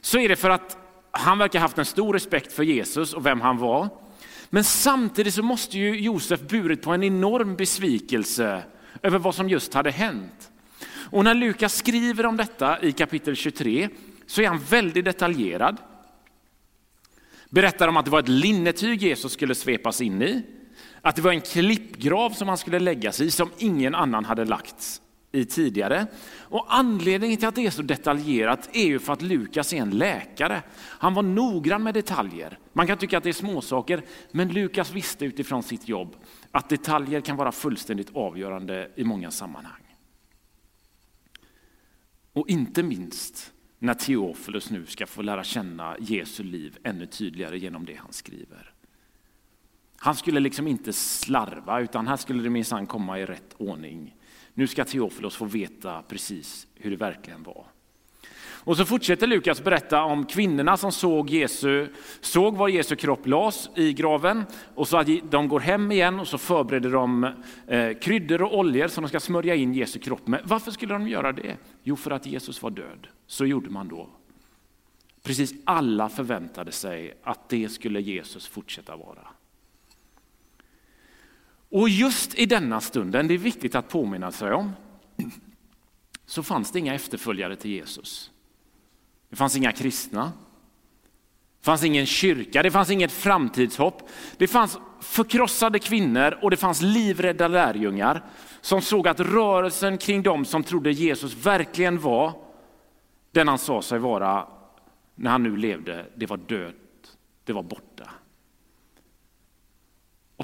så 0.00 0.18
är 0.18 0.28
det 0.28 0.36
för 0.36 0.50
att 0.50 0.78
han 1.10 1.38
verkar 1.38 1.60
haft 1.60 1.78
en 1.78 1.84
stor 1.84 2.12
respekt 2.12 2.52
för 2.52 2.62
Jesus 2.62 3.12
och 3.12 3.26
vem 3.26 3.40
han 3.40 3.58
var. 3.58 4.05
Men 4.50 4.64
samtidigt 4.64 5.34
så 5.34 5.42
måste 5.42 5.78
ju 5.78 6.00
Josef 6.00 6.40
burit 6.40 6.82
på 6.82 6.92
en 6.92 7.02
enorm 7.02 7.56
besvikelse 7.56 8.62
över 9.02 9.18
vad 9.18 9.34
som 9.34 9.48
just 9.48 9.74
hade 9.74 9.90
hänt. 9.90 10.50
Och 11.10 11.24
när 11.24 11.34
Lukas 11.34 11.76
skriver 11.76 12.26
om 12.26 12.36
detta 12.36 12.82
i 12.82 12.92
kapitel 12.92 13.36
23 13.36 13.88
så 14.26 14.42
är 14.42 14.48
han 14.48 14.58
väldigt 14.58 15.04
detaljerad. 15.04 15.76
Berättar 17.50 17.88
om 17.88 17.96
att 17.96 18.04
det 18.04 18.10
var 18.10 18.20
ett 18.20 18.28
linnetyg 18.28 19.02
Jesus 19.02 19.32
skulle 19.32 19.54
svepas 19.54 20.00
in 20.00 20.22
i, 20.22 20.42
att 21.02 21.16
det 21.16 21.22
var 21.22 21.32
en 21.32 21.40
klippgrav 21.40 22.30
som 22.30 22.48
han 22.48 22.58
skulle 22.58 22.78
läggas 22.78 23.20
i 23.20 23.30
som 23.30 23.50
ingen 23.58 23.94
annan 23.94 24.24
hade 24.24 24.44
lagts 24.44 25.00
i 25.36 25.44
tidigare. 25.44 26.06
Och 26.38 26.66
anledningen 26.68 27.36
till 27.36 27.48
att 27.48 27.54
det 27.54 27.66
är 27.66 27.70
så 27.70 27.82
detaljerat 27.82 28.68
är 28.72 28.86
ju 28.86 28.98
för 28.98 29.12
att 29.12 29.22
Lukas 29.22 29.72
är 29.72 29.76
en 29.76 29.90
läkare. 29.90 30.62
Han 30.78 31.14
var 31.14 31.22
noggrann 31.22 31.82
med 31.82 31.94
detaljer. 31.94 32.58
Man 32.72 32.86
kan 32.86 32.98
tycka 32.98 33.18
att 33.18 33.24
det 33.24 33.30
är 33.30 33.32
småsaker, 33.32 34.02
men 34.30 34.48
Lukas 34.48 34.92
visste 34.92 35.24
utifrån 35.24 35.62
sitt 35.62 35.88
jobb 35.88 36.16
att 36.50 36.68
detaljer 36.68 37.20
kan 37.20 37.36
vara 37.36 37.52
fullständigt 37.52 38.16
avgörande 38.16 38.90
i 38.96 39.04
många 39.04 39.30
sammanhang. 39.30 39.82
Och 42.32 42.48
inte 42.48 42.82
minst 42.82 43.52
när 43.78 43.94
Teofilus 43.94 44.70
nu 44.70 44.86
ska 44.86 45.06
få 45.06 45.22
lära 45.22 45.44
känna 45.44 45.96
Jesu 46.00 46.42
liv 46.42 46.78
ännu 46.84 47.06
tydligare 47.06 47.58
genom 47.58 47.84
det 47.84 47.94
han 47.94 48.12
skriver. 48.12 48.72
Han 49.96 50.14
skulle 50.14 50.40
liksom 50.40 50.66
inte 50.66 50.92
slarva, 50.92 51.80
utan 51.80 52.06
här 52.06 52.16
skulle 52.16 52.42
det 52.42 52.50
minsann 52.50 52.86
komma 52.86 53.18
i 53.18 53.26
rätt 53.26 53.54
ordning. 53.58 54.14
Nu 54.58 54.66
ska 54.66 54.84
Teofilos 54.84 55.36
få 55.36 55.44
veta 55.44 56.02
precis 56.02 56.66
hur 56.74 56.90
det 56.90 56.96
verkligen 56.96 57.42
var. 57.42 57.64
Och 58.66 58.76
så 58.76 58.84
fortsätter 58.84 59.26
Lukas 59.26 59.64
berätta 59.64 60.02
om 60.02 60.26
kvinnorna 60.26 60.76
som 60.76 60.92
såg, 60.92 61.30
Jesu, 61.30 61.88
såg 62.20 62.56
var 62.56 62.68
Jesu 62.68 62.96
kropp 62.96 63.26
lades 63.26 63.70
i 63.74 63.92
graven. 63.92 64.44
Och 64.74 64.88
så 64.88 64.96
att 64.96 65.08
de 65.30 65.48
går 65.48 65.60
hem 65.60 65.92
igen 65.92 66.20
och 66.20 66.28
så 66.28 66.38
förbereder 66.38 66.90
de 66.90 67.24
eh, 67.66 67.98
kryddor 67.98 68.42
och 68.42 68.58
oljor 68.58 68.88
som 68.88 69.02
de 69.02 69.08
ska 69.08 69.20
smörja 69.20 69.54
in 69.54 69.74
Jesu 69.74 69.98
kropp 69.98 70.26
med. 70.26 70.40
Varför 70.44 70.70
skulle 70.70 70.94
de 70.94 71.08
göra 71.08 71.32
det? 71.32 71.56
Jo, 71.82 71.96
för 71.96 72.10
att 72.10 72.26
Jesus 72.26 72.62
var 72.62 72.70
död. 72.70 73.06
Så 73.26 73.46
gjorde 73.46 73.70
man 73.70 73.88
då. 73.88 74.08
Precis 75.22 75.54
alla 75.64 76.08
förväntade 76.08 76.72
sig 76.72 77.14
att 77.22 77.48
det 77.48 77.68
skulle 77.68 78.00
Jesus 78.00 78.46
fortsätta 78.46 78.96
vara. 78.96 79.28
Och 81.76 81.88
just 81.88 82.34
i 82.34 82.46
denna 82.46 82.80
stunden, 82.80 83.28
det 83.28 83.34
är 83.34 83.38
viktigt 83.38 83.74
att 83.74 83.88
påminna 83.88 84.32
sig 84.32 84.52
om, 84.52 84.72
så 86.26 86.42
fanns 86.42 86.70
det 86.70 86.78
inga 86.78 86.94
efterföljare 86.94 87.56
till 87.56 87.70
Jesus. 87.70 88.30
Det 89.30 89.36
fanns 89.36 89.56
inga 89.56 89.72
kristna. 89.72 90.32
Det 91.60 91.64
fanns 91.64 91.84
ingen 91.84 92.06
kyrka, 92.06 92.62
det 92.62 92.70
fanns 92.70 92.90
inget 92.90 93.12
framtidshopp. 93.12 94.08
Det 94.36 94.46
fanns 94.46 94.78
förkrossade 95.00 95.78
kvinnor 95.78 96.38
och 96.42 96.50
det 96.50 96.56
fanns 96.56 96.82
livrädda 96.82 97.48
lärjungar 97.48 98.24
som 98.60 98.82
såg 98.82 99.08
att 99.08 99.20
rörelsen 99.20 99.98
kring 99.98 100.22
dem 100.22 100.44
som 100.44 100.62
trodde 100.62 100.92
Jesus 100.92 101.34
verkligen 101.34 102.00
var 102.00 102.32
den 103.32 103.48
han 103.48 103.58
sa 103.58 103.82
sig 103.82 103.98
vara 103.98 104.48
när 105.14 105.30
han 105.30 105.42
nu 105.42 105.56
levde, 105.56 106.06
det 106.14 106.26
var 106.26 106.36
dött, 106.36 107.16
det 107.44 107.52
var 107.52 107.62
borta. 107.62 107.95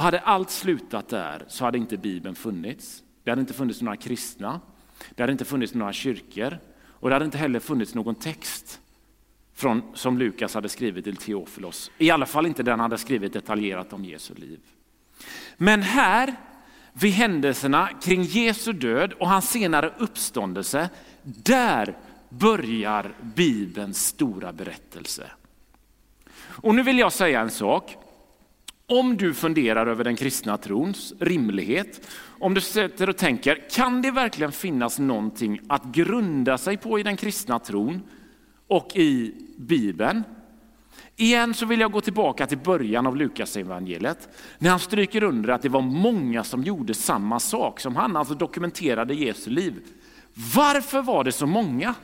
Och 0.03 0.05
hade 0.05 0.21
allt 0.21 0.51
slutat 0.51 1.09
där 1.09 1.45
så 1.49 1.65
hade 1.65 1.79
inte 1.79 1.97
Bibeln 1.97 2.35
funnits. 2.35 3.03
Det 3.25 3.31
hade 3.31 3.41
inte 3.41 3.55
funnits 3.55 3.83
några 3.83 3.97
kristna, 3.97 4.61
det 5.15 5.23
hade 5.23 5.33
inte 5.33 5.45
funnits 5.45 5.75
några 5.75 5.93
kyrkor 5.93 6.59
och 6.85 7.09
det 7.09 7.15
hade 7.15 7.25
inte 7.25 7.39
heller 7.39 7.61
funnits 7.61 7.95
någon 7.95 8.15
text 8.15 8.81
från, 9.55 9.83
som 9.95 10.19
Lukas 10.19 10.55
hade 10.55 10.69
skrivit 10.69 11.05
till 11.05 11.17
Teofilos. 11.17 11.91
I 11.99 12.11
alla 12.11 12.27
fall 12.27 12.47
inte 12.47 12.63
den 12.63 12.81
han 12.81 12.91
hade 12.91 12.99
skrivit 12.99 13.33
detaljerat 13.33 13.93
om 13.93 14.05
Jesu 14.05 14.35
liv. 14.35 14.61
Men 15.57 15.83
här, 15.83 16.35
vid 16.93 17.13
händelserna 17.13 17.89
kring 18.03 18.23
Jesu 18.23 18.73
död 18.73 19.13
och 19.13 19.29
hans 19.29 19.51
senare 19.51 19.93
uppståndelse, 19.99 20.91
där 21.23 21.99
börjar 22.29 23.15
Bibelns 23.21 24.07
stora 24.07 24.53
berättelse. 24.53 25.31
Och 26.39 26.75
nu 26.75 26.83
vill 26.83 26.99
jag 26.99 27.13
säga 27.13 27.41
en 27.41 27.51
sak. 27.51 27.97
Om 28.93 29.17
du 29.17 29.35
funderar 29.35 29.87
över 29.87 30.05
den 30.05 30.17
kristna 30.17 30.57
trons 30.57 31.15
rimlighet, 31.21 32.09
om 32.39 32.55
du 32.55 32.61
sätter 32.61 33.09
och 33.09 33.17
tänker, 33.17 33.71
kan 33.71 34.03
det 34.03 34.11
verkligen 34.11 34.53
finnas 34.53 34.99
någonting 34.99 35.61
att 35.69 35.85
grunda 35.85 36.59
sig 36.59 36.77
på 36.77 36.99
i 36.99 37.03
den 37.03 37.17
kristna 37.17 37.59
tron 37.59 38.03
och 38.67 38.97
i 38.97 39.35
Bibeln? 39.59 40.23
Igen 41.17 41.55
så 41.55 41.67
vill 41.67 41.81
jag 41.81 41.93
gå 41.93 42.01
tillbaka 42.01 42.47
till 42.47 42.59
början 42.59 43.07
av 43.07 43.17
Lukas 43.17 43.57
evangeliet 43.57 44.29
när 44.59 44.71
han 44.71 44.81
stryker 44.81 45.23
under 45.23 45.49
att 45.49 45.63
det 45.63 45.69
var 45.69 45.83
många 45.83 46.45
som 46.45 46.63
gjorde 46.63 46.95
samma 46.95 47.41
sak 47.41 47.81
som 47.81 47.97
han, 47.97 48.17
alltså 48.17 48.35
dokumenterade 48.35 49.15
Jesu 49.15 49.51
liv. 49.51 49.75
Varför 50.55 51.03
var 51.03 51.25
det 51.25 51.33
så 51.33 51.47
många? 51.47 51.95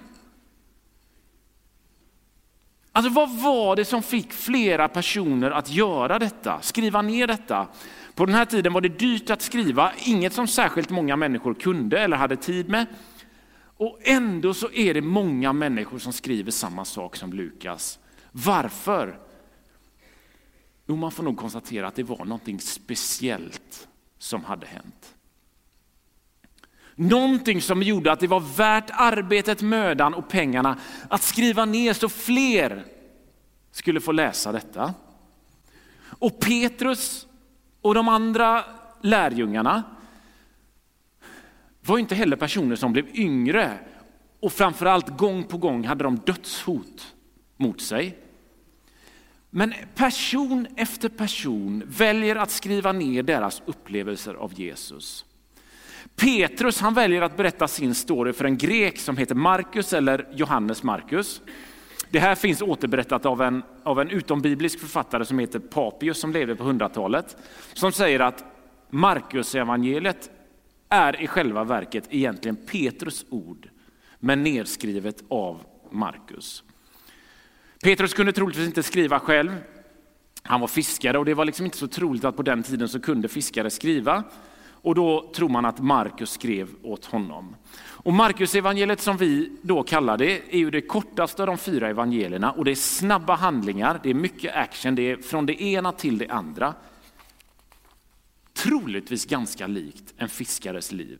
Alltså 2.98 3.12
vad 3.12 3.30
var 3.30 3.76
det 3.76 3.84
som 3.84 4.02
fick 4.02 4.32
flera 4.32 4.88
personer 4.88 5.50
att 5.50 5.70
göra 5.70 6.18
detta, 6.18 6.60
skriva 6.62 7.02
ner 7.02 7.26
detta? 7.26 7.68
På 8.14 8.26
den 8.26 8.34
här 8.34 8.44
tiden 8.44 8.72
var 8.72 8.80
det 8.80 8.88
dyrt 8.88 9.30
att 9.30 9.42
skriva, 9.42 9.92
inget 10.04 10.32
som 10.32 10.48
särskilt 10.48 10.90
många 10.90 11.16
människor 11.16 11.54
kunde 11.54 12.00
eller 12.00 12.16
hade 12.16 12.36
tid 12.36 12.68
med. 12.68 12.86
Och 13.76 13.98
ändå 14.02 14.54
så 14.54 14.70
är 14.70 14.94
det 14.94 15.00
många 15.00 15.52
människor 15.52 15.98
som 15.98 16.12
skriver 16.12 16.50
samma 16.50 16.84
sak 16.84 17.16
som 17.16 17.32
Lukas. 17.32 17.98
Varför? 18.32 19.18
Jo, 20.86 20.96
man 20.96 21.10
får 21.10 21.22
nog 21.22 21.36
konstatera 21.36 21.88
att 21.88 21.94
det 21.94 22.02
var 22.02 22.24
någonting 22.24 22.60
speciellt 22.60 23.88
som 24.18 24.44
hade 24.44 24.66
hänt. 24.66 25.14
Någonting 27.00 27.62
som 27.62 27.82
gjorde 27.82 28.12
att 28.12 28.20
det 28.20 28.26
var 28.26 28.40
värt 28.40 28.90
arbetet, 28.92 29.62
mödan 29.62 30.14
och 30.14 30.28
pengarna 30.28 30.78
att 31.08 31.22
skriva 31.22 31.64
ner 31.64 31.92
så 31.92 32.08
fler 32.08 32.84
skulle 33.70 34.00
få 34.00 34.12
läsa 34.12 34.52
detta. 34.52 34.94
Och 36.18 36.40
Petrus 36.40 37.26
och 37.82 37.94
de 37.94 38.08
andra 38.08 38.64
lärjungarna 39.00 39.82
var 41.80 41.98
inte 41.98 42.14
heller 42.14 42.36
personer 42.36 42.76
som 42.76 42.92
blev 42.92 43.16
yngre 43.16 43.78
och 44.40 44.52
framförallt 44.52 45.18
gång 45.18 45.44
på 45.44 45.58
gång 45.58 45.84
hade 45.84 46.04
de 46.04 46.16
dödshot 46.16 47.14
mot 47.56 47.80
sig. 47.80 48.18
Men 49.50 49.74
person 49.94 50.66
efter 50.76 51.08
person 51.08 51.82
väljer 51.86 52.36
att 52.36 52.50
skriva 52.50 52.92
ner 52.92 53.22
deras 53.22 53.62
upplevelser 53.66 54.34
av 54.34 54.60
Jesus. 54.60 55.24
Petrus 56.16 56.80
han 56.80 56.94
väljer 56.94 57.22
att 57.22 57.36
berätta 57.36 57.68
sin 57.68 57.94
story 57.94 58.32
för 58.32 58.44
en 58.44 58.58
grek 58.58 58.98
som 58.98 59.16
heter 59.16 59.34
Markus 59.34 59.92
eller 59.92 60.28
Johannes 60.32 60.82
Markus. 60.82 61.42
Det 62.10 62.18
här 62.18 62.34
finns 62.34 62.62
återberättat 62.62 63.26
av 63.26 63.42
en, 63.42 63.62
av 63.82 64.00
en 64.00 64.10
utombiblisk 64.10 64.80
författare 64.80 65.24
som 65.24 65.38
heter 65.38 65.58
Papius 65.58 66.20
som 66.20 66.32
levde 66.32 66.56
på 66.56 66.64
100-talet. 66.64 67.36
Som 67.72 67.92
säger 67.92 68.20
att 68.20 68.44
Markus 68.90 69.54
evangeliet 69.54 70.30
är 70.88 71.22
i 71.22 71.26
själva 71.26 71.64
verket 71.64 72.04
egentligen 72.10 72.56
Petrus 72.56 73.26
ord, 73.30 73.68
men 74.18 74.42
nedskrivet 74.42 75.24
av 75.28 75.60
Markus. 75.90 76.62
Petrus 77.82 78.14
kunde 78.14 78.32
troligtvis 78.32 78.66
inte 78.66 78.82
skriva 78.82 79.20
själv. 79.20 79.56
Han 80.42 80.60
var 80.60 80.68
fiskare 80.68 81.18
och 81.18 81.24
det 81.24 81.34
var 81.34 81.44
liksom 81.44 81.64
inte 81.64 81.78
så 81.78 81.88
troligt 81.88 82.24
att 82.24 82.36
på 82.36 82.42
den 82.42 82.62
tiden 82.62 82.88
så 82.88 83.00
kunde 83.00 83.28
fiskare 83.28 83.70
skriva. 83.70 84.24
Och 84.88 84.94
då 84.94 85.30
tror 85.34 85.48
man 85.48 85.64
att 85.64 85.78
Markus 85.78 86.30
skrev 86.30 86.68
åt 86.82 87.04
honom. 87.04 87.56
Och 87.78 88.12
Markus 88.12 88.54
evangeliet 88.54 89.00
som 89.00 89.16
vi 89.16 89.52
då 89.62 89.82
kallar 89.82 90.18
det 90.18 90.54
är 90.54 90.58
ju 90.58 90.70
det 90.70 90.80
kortaste 90.80 91.42
av 91.42 91.46
de 91.46 91.58
fyra 91.58 91.88
evangelierna 91.88 92.52
och 92.52 92.64
det 92.64 92.70
är 92.70 92.74
snabba 92.74 93.34
handlingar, 93.34 94.00
det 94.02 94.10
är 94.10 94.14
mycket 94.14 94.54
action, 94.54 94.94
det 94.94 95.02
är 95.02 95.16
från 95.16 95.46
det 95.46 95.62
ena 95.62 95.92
till 95.92 96.18
det 96.18 96.28
andra. 96.28 96.74
Troligtvis 98.52 99.26
ganska 99.26 99.66
likt 99.66 100.14
en 100.16 100.28
fiskares 100.28 100.92
liv. 100.92 101.18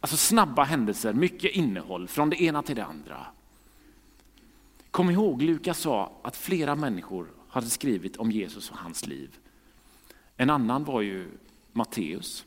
Alltså 0.00 0.16
snabba 0.16 0.64
händelser, 0.64 1.12
mycket 1.12 1.52
innehåll 1.52 2.08
från 2.08 2.30
det 2.30 2.42
ena 2.42 2.62
till 2.62 2.76
det 2.76 2.84
andra. 2.84 3.26
Kom 4.90 5.10
ihåg, 5.10 5.42
Lukas 5.42 5.78
sa 5.78 6.12
att 6.22 6.36
flera 6.36 6.74
människor 6.74 7.26
hade 7.48 7.66
skrivit 7.66 8.16
om 8.16 8.30
Jesus 8.30 8.70
och 8.70 8.76
hans 8.76 9.06
liv. 9.06 9.30
En 10.36 10.50
annan 10.50 10.84
var 10.84 11.00
ju 11.00 11.28
Matteus. 11.72 12.44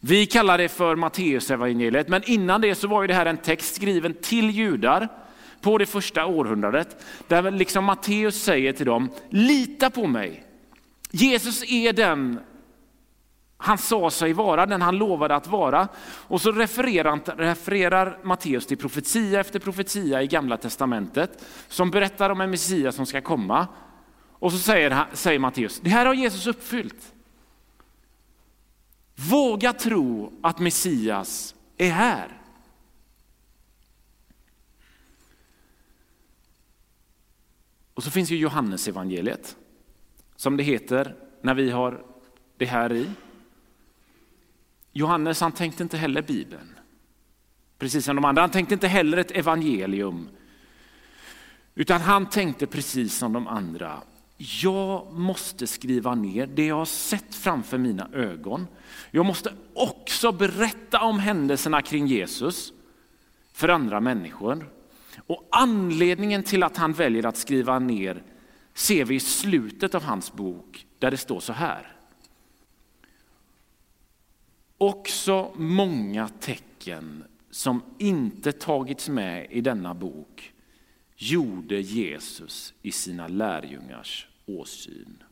Vi 0.00 0.26
kallar 0.26 0.58
det 0.58 0.68
för 0.68 0.96
Matteusevangeliet, 0.96 2.08
men 2.08 2.22
innan 2.26 2.60
det 2.60 2.74
så 2.74 2.88
var 2.88 3.06
det 3.06 3.14
här 3.14 3.26
en 3.26 3.36
text 3.36 3.74
skriven 3.74 4.14
till 4.14 4.50
judar 4.50 5.08
på 5.60 5.78
det 5.78 5.86
första 5.86 6.26
århundradet. 6.26 7.04
Där 7.28 7.50
liksom 7.50 7.84
Matteus 7.84 8.42
säger 8.42 8.72
till 8.72 8.86
dem, 8.86 9.10
lita 9.30 9.90
på 9.90 10.06
mig. 10.06 10.44
Jesus 11.10 11.62
är 11.70 11.92
den 11.92 12.40
han 13.64 13.78
sa 13.78 14.10
sig 14.10 14.32
vara, 14.32 14.66
den 14.66 14.82
han 14.82 14.96
lovade 14.96 15.34
att 15.34 15.46
vara. 15.46 15.88
Och 16.04 16.40
så 16.40 16.52
refererar, 16.52 17.36
refererar 17.36 18.18
Matteus 18.22 18.66
till 18.66 18.76
profetia 18.76 19.40
efter 19.40 19.58
profetia 19.58 20.22
i 20.22 20.26
gamla 20.26 20.56
testamentet 20.56 21.44
som 21.68 21.90
berättar 21.90 22.30
om 22.30 22.40
en 22.40 22.50
Messias 22.50 22.94
som 22.96 23.06
ska 23.06 23.20
komma. 23.20 23.66
Och 24.32 24.52
så 24.52 24.58
säger, 24.58 25.04
säger 25.12 25.38
Matteus, 25.38 25.80
det 25.80 25.90
här 25.90 26.06
har 26.06 26.14
Jesus 26.14 26.46
uppfyllt. 26.46 27.11
Våga 29.30 29.72
tro 29.72 30.32
att 30.42 30.58
Messias 30.58 31.54
är 31.76 31.90
här. 31.90 32.38
Och 37.94 38.02
så 38.02 38.10
finns 38.10 38.30
ju 38.30 38.36
Johannes 38.36 38.88
evangeliet 38.88 39.56
som 40.36 40.56
det 40.56 40.62
heter 40.62 41.16
när 41.40 41.54
vi 41.54 41.70
har 41.70 42.04
det 42.56 42.66
här 42.66 42.92
i. 42.92 43.10
Johannes 44.92 45.40
han 45.40 45.52
tänkte 45.52 45.82
inte 45.82 45.96
heller 45.96 46.22
Bibeln, 46.22 46.74
precis 47.78 48.04
som 48.04 48.16
de 48.16 48.24
andra. 48.24 48.42
Han 48.42 48.50
tänkte 48.50 48.74
inte 48.74 48.88
heller 48.88 49.16
ett 49.16 49.30
evangelium, 49.30 50.28
utan 51.74 52.00
han 52.00 52.30
tänkte 52.30 52.66
precis 52.66 53.18
som 53.18 53.32
de 53.32 53.46
andra. 53.46 54.02
Jag 54.62 55.12
måste 55.12 55.66
skriva 55.66 56.14
ner 56.14 56.46
det 56.46 56.66
jag 56.66 56.76
har 56.76 56.84
sett 56.84 57.34
framför 57.34 57.78
mina 57.78 58.08
ögon. 58.12 58.66
Jag 59.10 59.26
måste 59.26 59.52
också 59.74 60.32
berätta 60.32 61.00
om 61.00 61.18
händelserna 61.18 61.82
kring 61.82 62.06
Jesus 62.06 62.72
för 63.52 63.68
andra 63.68 64.00
människor. 64.00 64.68
Och 65.26 65.48
anledningen 65.50 66.42
till 66.42 66.62
att 66.62 66.76
han 66.76 66.92
väljer 66.92 67.26
att 67.26 67.36
skriva 67.36 67.78
ner 67.78 68.22
ser 68.74 69.04
vi 69.04 69.14
i 69.14 69.20
slutet 69.20 69.94
av 69.94 70.02
hans 70.02 70.32
bok 70.32 70.86
där 70.98 71.10
det 71.10 71.16
står 71.16 71.40
så 71.40 71.52
här. 71.52 71.96
Också 74.78 75.52
många 75.56 76.28
tecken 76.28 77.24
som 77.50 77.82
inte 77.98 78.52
tagits 78.52 79.08
med 79.08 79.46
i 79.50 79.60
denna 79.60 79.94
bok 79.94 80.52
gjorde 81.16 81.80
Jesus 81.80 82.74
i 82.82 82.92
sina 82.92 83.28
lärjungars 83.28 84.28
åsyn. 84.46 85.22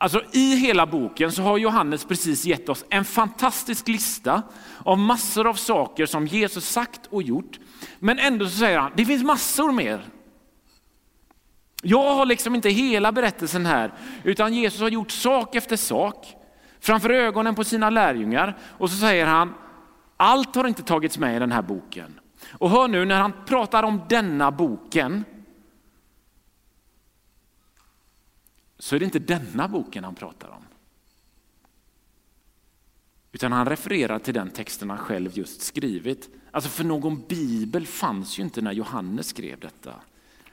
Alltså 0.00 0.22
I 0.32 0.54
hela 0.56 0.86
boken 0.86 1.32
så 1.32 1.42
har 1.42 1.58
Johannes 1.58 2.04
precis 2.04 2.44
gett 2.44 2.68
oss 2.68 2.84
en 2.90 3.04
fantastisk 3.04 3.88
lista 3.88 4.42
av 4.84 4.98
massor 4.98 5.46
av 5.46 5.54
saker 5.54 6.06
som 6.06 6.26
Jesus 6.26 6.68
sagt 6.68 7.06
och 7.10 7.22
gjort. 7.22 7.58
Men 7.98 8.18
ändå 8.18 8.44
så 8.44 8.58
säger 8.58 8.78
han, 8.78 8.92
det 8.96 9.04
finns 9.04 9.22
massor 9.22 9.72
mer. 9.72 10.04
Jag 11.82 12.14
har 12.14 12.26
liksom 12.26 12.54
inte 12.54 12.68
hela 12.68 13.12
berättelsen 13.12 13.66
här, 13.66 13.92
utan 14.24 14.54
Jesus 14.54 14.80
har 14.80 14.88
gjort 14.88 15.10
sak 15.10 15.54
efter 15.54 15.76
sak 15.76 16.34
framför 16.80 17.10
ögonen 17.10 17.54
på 17.54 17.64
sina 17.64 17.90
lärjungar. 17.90 18.58
Och 18.78 18.90
så 18.90 18.96
säger 18.96 19.26
han, 19.26 19.54
allt 20.16 20.54
har 20.54 20.68
inte 20.68 20.82
tagits 20.82 21.18
med 21.18 21.36
i 21.36 21.38
den 21.38 21.52
här 21.52 21.62
boken. 21.62 22.20
Och 22.52 22.70
hör 22.70 22.88
nu 22.88 23.04
när 23.04 23.20
han 23.20 23.32
pratar 23.46 23.82
om 23.82 24.00
denna 24.08 24.50
boken, 24.50 25.24
så 28.78 28.96
är 28.96 28.98
det 28.98 29.04
inte 29.04 29.18
denna 29.18 29.68
boken 29.68 30.04
han 30.04 30.14
pratar 30.14 30.48
om. 30.48 30.64
Utan 33.32 33.52
han 33.52 33.66
refererar 33.66 34.18
till 34.18 34.34
den 34.34 34.50
texten 34.50 34.90
han 34.90 34.98
själv 34.98 35.38
just 35.38 35.60
skrivit. 35.60 36.30
Alltså 36.50 36.70
för 36.70 36.84
någon 36.84 37.26
bibel 37.28 37.86
fanns 37.86 38.38
ju 38.38 38.42
inte 38.42 38.60
när 38.60 38.72
Johannes 38.72 39.26
skrev 39.28 39.60
detta. 39.60 39.94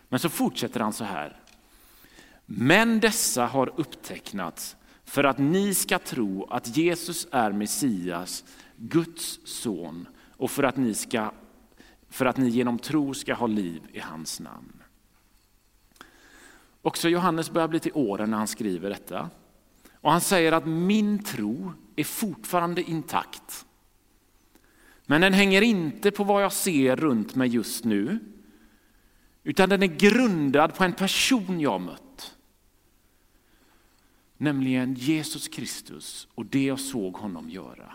Men 0.09 0.19
så 0.19 0.29
fortsätter 0.29 0.79
han 0.79 0.93
så 0.93 1.03
här. 1.03 1.39
Men 2.45 2.99
dessa 2.99 3.45
har 3.45 3.73
upptecknats 3.75 4.75
för 5.03 5.23
att 5.23 5.37
ni 5.37 5.73
ska 5.73 5.99
tro 5.99 6.45
att 6.49 6.77
Jesus 6.77 7.27
är 7.31 7.51
Messias, 7.51 8.43
Guds 8.75 9.39
son 9.43 10.07
och 10.37 10.51
för 10.51 10.63
att 10.63 10.77
ni, 10.77 10.93
ska, 10.93 11.31
för 12.09 12.25
att 12.25 12.37
ni 12.37 12.49
genom 12.49 12.79
tro 12.79 13.13
ska 13.13 13.33
ha 13.33 13.47
liv 13.47 13.81
i 13.93 13.99
hans 13.99 14.39
namn. 14.39 14.83
Också 16.85 17.09
Johannes 17.09 17.51
börjar 17.51 17.67
bli 17.67 17.79
till 17.79 17.91
åren 17.93 18.31
när 18.31 18.37
han 18.37 18.47
skriver 18.47 18.89
detta. 18.89 19.29
Och 19.93 20.11
han 20.11 20.21
säger 20.21 20.51
att 20.51 20.65
min 20.65 21.23
tro 21.23 21.73
är 21.95 22.03
fortfarande 22.03 22.81
intakt. 22.81 23.65
Men 25.05 25.21
den 25.21 25.33
hänger 25.33 25.61
inte 25.61 26.11
på 26.11 26.23
vad 26.23 26.43
jag 26.43 26.53
ser 26.53 26.95
runt 26.95 27.35
mig 27.35 27.49
just 27.49 27.85
nu, 27.85 28.19
utan 29.43 29.69
den 29.69 29.83
är 29.83 29.87
grundad 29.87 30.75
på 30.75 30.83
en 30.83 30.93
person 30.93 31.59
jag 31.59 31.81
mött 31.81 32.01
nämligen 34.37 34.93
Jesus 34.93 35.47
Kristus 35.47 36.27
och 36.35 36.45
det 36.45 36.63
jag 36.63 36.79
såg 36.79 37.17
honom 37.17 37.49
göra. 37.49 37.93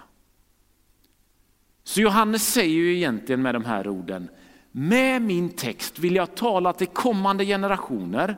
Så 1.85 2.01
Johannes 2.01 2.53
säger 2.53 2.75
ju 2.75 2.97
egentligen 2.97 3.43
med 3.43 3.55
de 3.55 3.65
här 3.65 3.89
orden, 3.89 4.29
med 4.73 5.23
min 5.23 5.49
text 5.49 5.99
vill 5.99 6.17
jag 6.17 6.35
tala 6.35 6.73
till 6.73 6.87
kommande 6.87 7.45
generationer, 7.45 8.37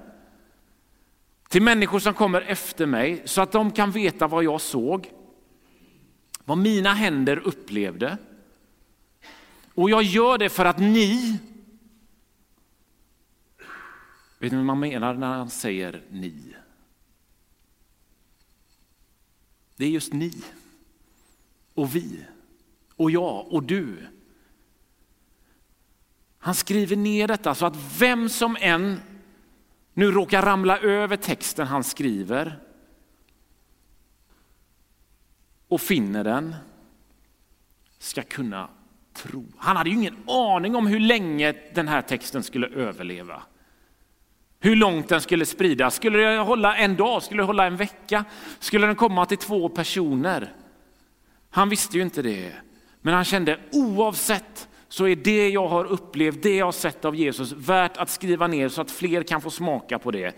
till 1.52 1.62
människor 1.62 1.98
som 1.98 2.14
kommer 2.14 2.40
efter 2.40 2.86
mig 2.86 3.22
så 3.24 3.42
att 3.42 3.52
de 3.52 3.72
kan 3.72 3.90
veta 3.90 4.26
vad 4.26 4.44
jag 4.44 4.60
såg, 4.60 5.12
vad 6.44 6.58
mina 6.58 6.92
händer 6.94 7.36
upplevde. 7.36 8.18
Och 9.74 9.90
jag 9.90 10.02
gör 10.02 10.38
det 10.38 10.48
för 10.48 10.64
att 10.64 10.78
ni, 10.78 11.38
vet 14.38 14.52
ni 14.52 14.56
vad 14.56 14.64
man 14.64 14.80
menar 14.80 15.14
när 15.14 15.26
han 15.26 15.50
säger 15.50 16.02
ni? 16.10 16.54
Det 19.76 19.84
är 19.84 19.90
just 19.90 20.12
ni 20.12 20.32
och 21.74 21.96
vi 21.96 22.24
och 22.96 23.10
jag 23.10 23.52
och 23.52 23.62
du. 23.62 24.06
Han 26.38 26.54
skriver 26.54 26.96
ner 26.96 27.28
detta 27.28 27.54
så 27.54 27.66
att 27.66 27.76
vem 27.98 28.28
som 28.28 28.56
än 28.60 29.00
nu 29.94 30.10
råkar 30.10 30.42
ramla 30.42 30.78
över 30.78 31.16
texten 31.16 31.66
han 31.66 31.84
skriver 31.84 32.58
och 35.68 35.80
finner 35.80 36.24
den 36.24 36.54
ska 37.98 38.22
kunna 38.22 38.68
tro. 39.12 39.46
Han 39.56 39.76
hade 39.76 39.90
ju 39.90 39.96
ingen 39.96 40.28
aning 40.28 40.76
om 40.76 40.86
hur 40.86 41.00
länge 41.00 41.54
den 41.74 41.88
här 41.88 42.02
texten 42.02 42.42
skulle 42.42 42.66
överleva 42.66 43.42
hur 44.64 44.76
långt 44.76 45.08
den 45.08 45.20
skulle 45.20 45.46
spridas. 45.46 45.94
Skulle 45.94 46.18
det 46.18 46.38
hålla 46.38 46.76
en 46.76 46.96
dag? 46.96 47.22
Skulle 47.22 47.42
det 47.42 47.46
hålla 47.46 47.66
en 47.66 47.76
vecka? 47.76 48.24
Skulle 48.58 48.86
den 48.86 48.96
komma 48.96 49.26
till 49.26 49.38
två 49.38 49.68
personer? 49.68 50.52
Han 51.50 51.68
visste 51.68 51.96
ju 51.96 52.02
inte 52.02 52.22
det. 52.22 52.52
Men 53.00 53.14
han 53.14 53.24
kände 53.24 53.58
oavsett 53.72 54.68
så 54.92 55.08
är 55.08 55.16
det 55.16 55.48
jag 55.48 55.68
har 55.68 55.84
upplevt, 55.84 56.42
det 56.42 56.56
jag 56.56 56.64
har 56.64 56.72
sett 56.72 57.04
av 57.04 57.16
Jesus 57.16 57.52
värt 57.52 57.96
att 57.96 58.10
skriva 58.10 58.46
ner 58.46 58.68
så 58.68 58.80
att 58.80 58.90
fler 58.90 59.22
kan 59.22 59.40
få 59.40 59.50
smaka 59.50 59.98
på 59.98 60.10
det. 60.10 60.36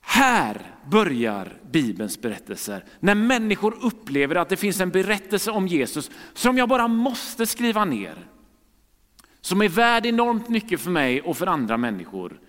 Här 0.00 0.60
börjar 0.90 1.52
Bibelns 1.70 2.20
berättelser. 2.20 2.84
När 3.00 3.14
människor 3.14 3.76
upplever 3.82 4.36
att 4.36 4.48
det 4.48 4.56
finns 4.56 4.80
en 4.80 4.90
berättelse 4.90 5.50
om 5.50 5.68
Jesus 5.68 6.10
som 6.34 6.58
jag 6.58 6.68
bara 6.68 6.88
måste 6.88 7.46
skriva 7.46 7.84
ner. 7.84 8.14
Som 9.40 9.62
är 9.62 9.68
värd 9.68 10.06
enormt 10.06 10.48
mycket 10.48 10.80
för 10.80 10.90
mig 10.90 11.20
och 11.20 11.36
för 11.36 11.46
andra 11.46 11.76
människor. 11.76 12.40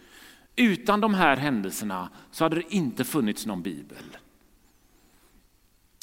Utan 0.55 1.01
de 1.01 1.13
här 1.13 1.37
händelserna 1.37 2.09
så 2.31 2.43
hade 2.43 2.55
det 2.55 2.75
inte 2.75 3.03
funnits 3.03 3.45
någon 3.45 3.61
bibel. 3.61 4.17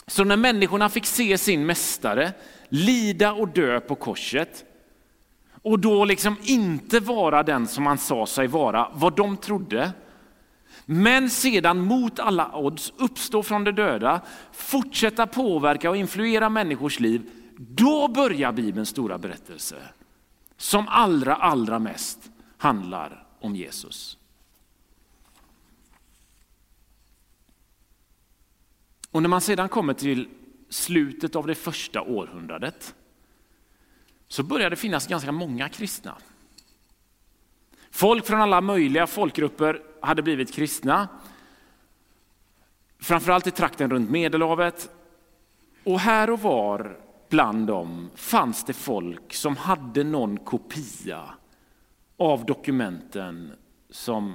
Så 0.07 0.25
när 0.25 0.37
människorna 0.37 0.89
fick 0.89 1.07
se 1.07 1.39
sin 1.39 1.67
mästare 1.67 2.33
lida 2.69 3.33
och 3.33 3.49
dö 3.49 3.81
på 3.81 3.95
korset 3.95 4.65
och 5.63 5.79
då 5.79 6.05
liksom 6.05 6.37
inte 6.43 7.01
vara 7.01 7.43
den 7.43 7.67
som 7.67 7.87
han 7.87 7.99
sa 7.99 8.27
sig 8.27 8.47
vara, 8.47 8.91
vad 8.95 9.17
de 9.17 9.37
trodde, 9.37 9.93
men 10.85 11.31
sedan 11.31 11.81
mot 11.81 12.19
alla 12.19 12.57
odds 12.57 12.93
uppstå 12.97 13.43
från 13.43 13.65
de 13.65 13.73
döda, 13.73 14.21
fortsätta 14.53 15.27
påverka 15.27 15.91
och 15.91 15.97
influera 15.97 16.49
människors 16.49 17.01
liv, 17.01 17.31
då 17.57 18.09
börjar 18.09 18.53
Bibelns 18.53 18.89
stora 18.89 19.19
berättelse 19.19 19.77
som 20.57 20.89
allra, 20.89 21.35
allra 21.35 21.79
mest 21.79 22.31
handlar 22.57 23.27
om 23.41 23.57
Jesus. 23.57 24.19
Och 29.11 29.23
när 29.23 29.29
man 29.29 29.41
sedan 29.41 29.69
kommer 29.69 29.95
till 29.95 30.29
slutet 30.69 31.37
av 31.37 31.47
det 31.47 31.55
första 31.55 32.03
århundradet 32.03 32.95
så 34.33 34.43
började 34.43 34.71
det 34.71 34.81
finnas 34.81 35.07
ganska 35.07 35.33
många 35.33 35.69
kristna. 35.69 36.17
Folk 37.91 38.27
från 38.27 38.41
alla 38.41 38.61
möjliga 38.61 39.07
folkgrupper 39.07 39.83
hade 40.01 40.23
blivit 40.23 40.53
kristna. 40.53 41.09
Framförallt 42.99 43.47
i 43.47 43.51
trakten 43.51 43.91
runt 43.91 44.11
Medelhavet. 44.11 44.91
Och 45.85 46.01
här 46.01 46.31
och 46.31 46.41
var 46.41 46.99
bland 47.29 47.67
dem 47.67 48.11
fanns 48.15 48.65
det 48.65 48.73
folk 48.73 49.35
som 49.35 49.57
hade 49.57 50.05
någon 50.05 50.37
kopia 50.37 51.35
av 52.17 52.45
dokumenten 52.45 53.53
som 53.91 54.35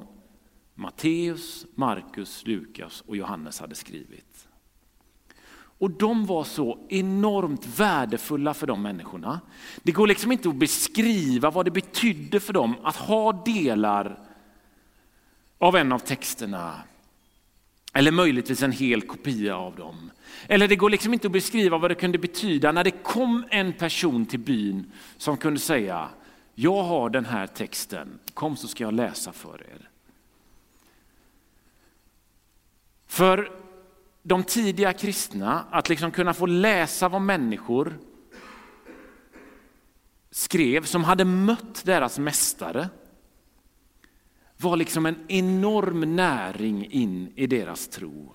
Matteus, 0.76 1.66
Markus, 1.76 2.46
Lukas 2.46 3.02
och 3.02 3.18
Johannes 3.18 3.60
hade 3.60 3.76
skrivit. 3.76 4.47
Och 5.80 5.92
de 5.92 6.26
var 6.26 6.44
så 6.44 6.80
enormt 6.90 7.80
värdefulla 7.80 8.54
för 8.54 8.68
de 8.68 8.82
människorna. 8.82 9.42
Det 9.84 9.92
går 9.92 10.08
liksom 10.08 10.32
inte 10.32 10.50
att 10.50 10.56
beskriva 10.56 11.52
vad 11.52 11.66
det 11.66 11.72
betydde 11.72 12.40
för 12.40 12.54
dem 12.54 12.76
att 12.84 12.96
ha 12.96 13.32
delar 13.32 14.20
av 15.58 15.76
en 15.76 15.92
av 15.92 16.00
texterna. 16.00 16.76
Eller 17.94 18.12
möjligtvis 18.12 18.63
en 18.63 18.72
hel 18.72 19.02
kopia 19.02 19.58
av 19.58 19.76
dem. 19.76 20.12
Eller 20.48 20.68
det 20.68 20.76
går 20.76 20.90
liksom 20.90 21.13
inte 21.13 21.28
att 21.28 21.34
beskriva 21.34 21.78
vad 21.78 21.92
det 21.92 21.96
kunde 21.96 22.18
betyda 22.18 22.72
när 22.72 22.84
det 22.84 22.92
kom 22.92 23.46
en 23.50 23.74
person 23.74 24.26
till 24.26 24.40
byn 24.40 24.92
som 25.18 25.38
kunde 25.38 25.60
säga, 25.60 26.10
jag 26.56 26.84
har 26.84 27.10
den 27.10 27.26
här 27.26 27.48
texten, 27.48 28.20
kom 28.34 28.56
så 28.56 28.68
ska 28.68 28.84
jag 28.84 28.94
läsa 28.94 29.32
för 29.32 29.63
er. 29.72 29.90
För 33.08 33.52
de 34.28 34.44
tidiga 34.44 34.94
kristna 34.94 35.66
att 35.72 35.90
liksom 35.90 36.12
kunna 36.12 36.34
få 36.34 36.46
läsa 36.46 37.10
vad 37.10 37.22
människor 37.22 38.00
skrev 40.32 40.84
som 40.86 41.04
hade 41.04 41.26
mött 41.26 41.86
deras 41.86 42.20
mästare 42.20 42.90
var 44.58 44.78
liksom 44.78 45.06
en 45.06 45.26
enorm 45.28 46.16
näring 46.16 46.92
in 46.92 47.34
i 47.36 47.48
deras 47.48 47.88
tro. 47.88 48.34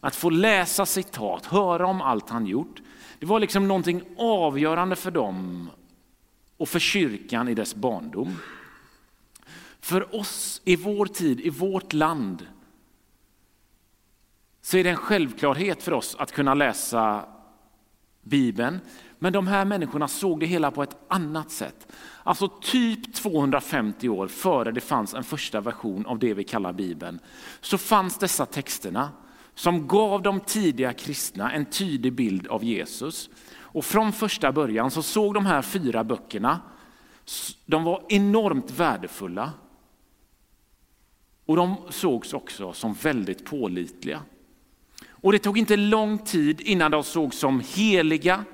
Att 0.00 0.16
få 0.16 0.30
läsa 0.30 0.86
citat, 0.86 1.46
höra 1.46 1.86
om 1.86 2.00
allt 2.00 2.30
han 2.30 2.46
gjort, 2.46 2.82
det 3.18 3.26
var 3.26 3.40
liksom 3.40 3.68
någonting 3.68 4.02
avgörande 4.18 4.96
för 4.96 5.10
dem 5.10 5.70
och 6.56 6.68
för 6.68 6.78
kyrkan 6.78 7.48
i 7.48 7.54
dess 7.54 7.74
barndom. 7.74 8.36
För 9.80 10.16
oss 10.16 10.62
i 10.64 10.76
vår 10.76 11.06
tid, 11.06 11.40
i 11.40 11.50
vårt 11.50 11.92
land, 11.92 12.46
så 14.64 14.76
är 14.76 14.84
det 14.84 14.90
en 14.90 14.96
självklarhet 14.96 15.82
för 15.82 15.92
oss 15.92 16.16
att 16.18 16.32
kunna 16.32 16.54
läsa 16.54 17.26
Bibeln. 18.22 18.80
Men 19.18 19.32
de 19.32 19.46
här 19.46 19.64
människorna 19.64 20.08
såg 20.08 20.40
det 20.40 20.46
hela 20.46 20.70
på 20.70 20.82
ett 20.82 20.96
annat 21.08 21.50
sätt. 21.50 21.92
Alltså 22.22 22.48
typ 22.48 23.14
250 23.14 24.08
år 24.08 24.28
före 24.28 24.72
det 24.72 24.80
fanns 24.80 25.14
en 25.14 25.24
första 25.24 25.60
version 25.60 26.06
av 26.06 26.18
det 26.18 26.34
vi 26.34 26.44
kallar 26.44 26.72
Bibeln, 26.72 27.20
så 27.60 27.78
fanns 27.78 28.18
dessa 28.18 28.46
texterna 28.46 29.10
som 29.54 29.88
gav 29.88 30.22
de 30.22 30.40
tidiga 30.40 30.92
kristna 30.92 31.52
en 31.52 31.64
tydlig 31.64 32.12
bild 32.12 32.46
av 32.46 32.64
Jesus. 32.64 33.30
Och 33.56 33.84
från 33.84 34.12
första 34.12 34.52
början 34.52 34.90
så 34.90 35.02
såg 35.02 35.34
de 35.34 35.46
här 35.46 35.62
fyra 35.62 36.04
böckerna, 36.04 36.60
de 37.66 37.84
var 37.84 38.02
enormt 38.08 38.70
värdefulla. 38.70 39.52
Och 41.46 41.56
de 41.56 41.76
sågs 41.90 42.32
också 42.32 42.72
som 42.72 42.92
väldigt 42.92 43.44
pålitliga. 43.44 44.20
Och 45.24 45.32
det 45.32 45.38
tog 45.38 45.58
inte 45.58 45.76
lång 45.76 46.18
tid 46.18 46.60
innan 46.60 46.90
de 46.90 47.04
sågs 47.04 47.38
som 47.38 47.62
heliga 47.74 48.44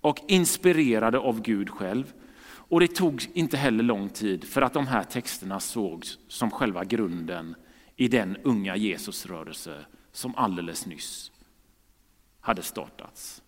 och 0.00 0.20
inspirerade 0.28 1.18
av 1.18 1.42
Gud 1.42 1.70
själv. 1.70 2.12
Och 2.42 2.80
det 2.80 2.88
tog 2.88 3.26
inte 3.34 3.56
heller 3.56 3.84
lång 3.84 4.08
tid 4.08 4.44
för 4.44 4.62
att 4.62 4.72
de 4.72 4.86
här 4.86 5.04
texterna 5.04 5.60
sågs 5.60 6.18
som 6.28 6.50
själva 6.50 6.84
grunden 6.84 7.54
i 7.96 8.08
den 8.08 8.36
unga 8.36 8.76
Jesusrörelse 8.76 9.84
som 10.12 10.34
alldeles 10.34 10.86
nyss 10.86 11.32
hade 12.40 12.62
startats. 12.62 13.42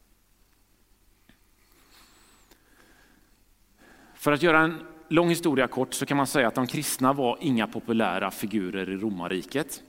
För 4.14 4.32
att 4.32 4.42
göra 4.42 4.60
en 4.60 4.82
lång 5.08 5.28
historia 5.28 5.68
kort 5.68 5.94
så 5.94 6.06
kan 6.06 6.16
man 6.16 6.26
säga 6.26 6.48
att 6.48 6.54
de 6.54 6.66
kristna 6.66 7.12
var 7.12 7.38
inga 7.40 7.66
populära 7.66 8.30
figurer 8.30 8.90
i 8.90 8.96
romarriket. 8.96 9.82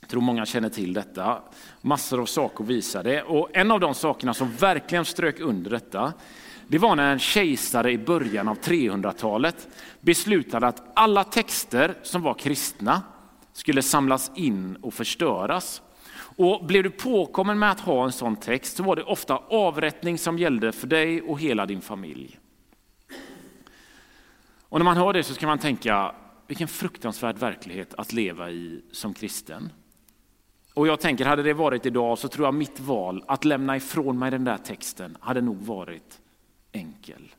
Jag 0.00 0.08
tror 0.08 0.22
många 0.22 0.46
känner 0.46 0.68
till 0.68 0.92
detta. 0.92 1.42
Massor 1.80 2.20
av 2.20 2.26
saker 2.26 2.64
visar 2.64 3.04
det. 3.04 3.22
Och 3.22 3.48
en 3.52 3.70
av 3.70 3.80
de 3.80 3.94
sakerna 3.94 4.34
som 4.34 4.52
verkligen 4.52 5.04
strök 5.04 5.40
under 5.40 5.70
detta, 5.70 6.12
det 6.66 6.78
var 6.78 6.96
när 6.96 7.12
en 7.12 7.18
kejsare 7.18 7.92
i 7.92 7.98
början 7.98 8.48
av 8.48 8.58
300-talet 8.58 9.68
beslutade 10.00 10.66
att 10.66 10.82
alla 10.94 11.24
texter 11.24 11.94
som 12.02 12.22
var 12.22 12.34
kristna 12.34 13.02
skulle 13.52 13.82
samlas 13.82 14.30
in 14.34 14.76
och 14.76 14.94
förstöras. 14.94 15.82
Och 16.36 16.66
blev 16.66 16.82
du 16.82 16.90
påkommen 16.90 17.58
med 17.58 17.70
att 17.70 17.80
ha 17.80 18.04
en 18.04 18.12
sån 18.12 18.36
text 18.36 18.76
så 18.76 18.82
var 18.82 18.96
det 18.96 19.02
ofta 19.02 19.36
avrättning 19.36 20.18
som 20.18 20.38
gällde 20.38 20.72
för 20.72 20.86
dig 20.86 21.22
och 21.22 21.40
hela 21.40 21.66
din 21.66 21.80
familj. 21.80 22.38
Och 24.62 24.78
när 24.78 24.84
man 24.84 24.96
hör 24.96 25.12
det 25.12 25.22
så 25.22 25.34
kan 25.34 25.48
man 25.48 25.58
tänka, 25.58 26.14
vilken 26.46 26.68
fruktansvärd 26.68 27.38
verklighet 27.38 27.94
att 27.94 28.12
leva 28.12 28.50
i 28.50 28.82
som 28.92 29.14
kristen. 29.14 29.72
Och 30.80 30.86
jag 30.86 31.00
tänker, 31.00 31.24
hade 31.24 31.42
det 31.42 31.54
varit 31.54 31.86
idag 31.86 32.18
så 32.18 32.28
tror 32.28 32.46
jag 32.46 32.54
mitt 32.54 32.80
val 32.80 33.24
att 33.28 33.44
lämna 33.44 33.76
ifrån 33.76 34.18
mig 34.18 34.30
den 34.30 34.44
där 34.44 34.58
texten 34.58 35.16
hade 35.20 35.40
nog 35.40 35.56
varit 35.56 36.20
enkel. 36.72 37.34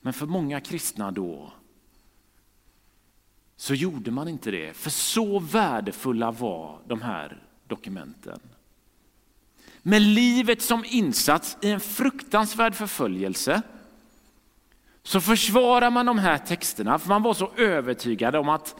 Men 0.00 0.12
för 0.12 0.26
många 0.26 0.60
kristna 0.60 1.10
då 1.10 1.52
så 3.56 3.74
gjorde 3.74 4.10
man 4.10 4.28
inte 4.28 4.50
det, 4.50 4.76
för 4.76 4.90
så 4.90 5.38
värdefulla 5.38 6.30
var 6.30 6.78
de 6.86 7.02
här 7.02 7.42
dokumenten. 7.66 8.40
Med 9.82 10.02
livet 10.02 10.62
som 10.62 10.84
insats 10.84 11.56
i 11.62 11.70
en 11.70 11.80
fruktansvärd 11.80 12.74
förföljelse 12.74 13.62
så 15.02 15.20
försvarar 15.20 15.90
man 15.90 16.06
de 16.06 16.18
här 16.18 16.38
texterna, 16.38 16.98
för 16.98 17.08
man 17.08 17.22
var 17.22 17.34
så 17.34 17.50
övertygad 17.56 18.36
om 18.36 18.48
att 18.48 18.76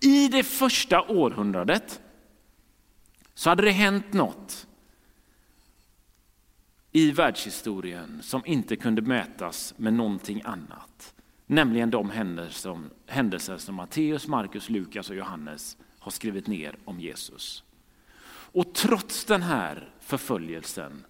i 0.00 0.28
det 0.28 0.42
första 0.42 1.02
århundradet 1.02 2.00
så 3.40 3.50
hade 3.50 3.62
det 3.62 3.70
hänt 3.70 4.12
något 4.12 4.66
i 6.92 7.10
världshistorien 7.10 8.22
som 8.22 8.42
inte 8.46 8.76
kunde 8.76 9.02
mätas 9.02 9.74
med 9.76 9.92
någonting 9.92 10.42
annat. 10.44 11.14
Nämligen 11.46 11.90
de 11.90 12.10
händelser 13.06 13.58
som 13.58 13.74
Matteus, 13.74 14.28
Markus, 14.28 14.68
Lukas 14.68 15.10
och 15.10 15.16
Johannes 15.16 15.76
har 15.98 16.10
skrivit 16.10 16.46
ner 16.46 16.76
om 16.84 17.00
Jesus. 17.00 17.64
Och 18.30 18.74
trots 18.74 19.24
den 19.24 19.42
här 19.42 19.90
förföljelsen 20.00 21.04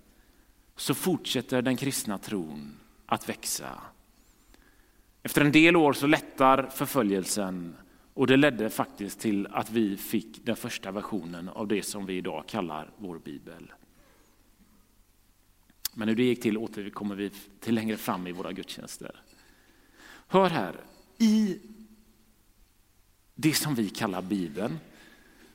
så 0.77 0.95
fortsätter 0.95 1.63
den 1.63 1.77
kristna 1.77 2.19
tron 2.19 2.77
att 3.07 3.29
växa. 3.29 3.81
Efter 5.23 5.41
en 5.41 5.53
del 5.53 5.77
år 5.77 5.93
så 5.93 6.07
lättar 6.07 6.63
förföljelsen 6.75 7.77
och 8.21 8.27
det 8.27 8.37
ledde 8.37 8.71
faktiskt 8.71 9.21
till 9.21 9.47
att 9.47 9.71
vi 9.71 9.97
fick 9.97 10.47
den 10.47 10.57
första 10.57 10.91
versionen 10.91 11.49
av 11.49 11.69
det 11.69 11.83
som 11.83 12.07
vi 12.07 12.17
idag 12.17 12.45
kallar 12.47 12.91
vår 12.99 13.19
bibel. 13.19 13.73
Men 15.95 16.09
hur 16.09 16.17
det 16.17 16.23
gick 16.23 16.43
till 16.43 16.59
återkommer 16.59 17.15
vi 17.15 17.31
till 17.61 17.75
längre 17.75 17.97
fram 17.97 18.27
i 18.27 18.33
våra 18.33 18.53
gudstjänster. 18.53 19.23
Hör 20.29 20.51
här, 20.51 20.77
i 21.19 21.59
det 23.35 23.55
som 23.55 23.75
vi 23.75 23.89
kallar 23.89 24.23
bibeln 24.23 24.79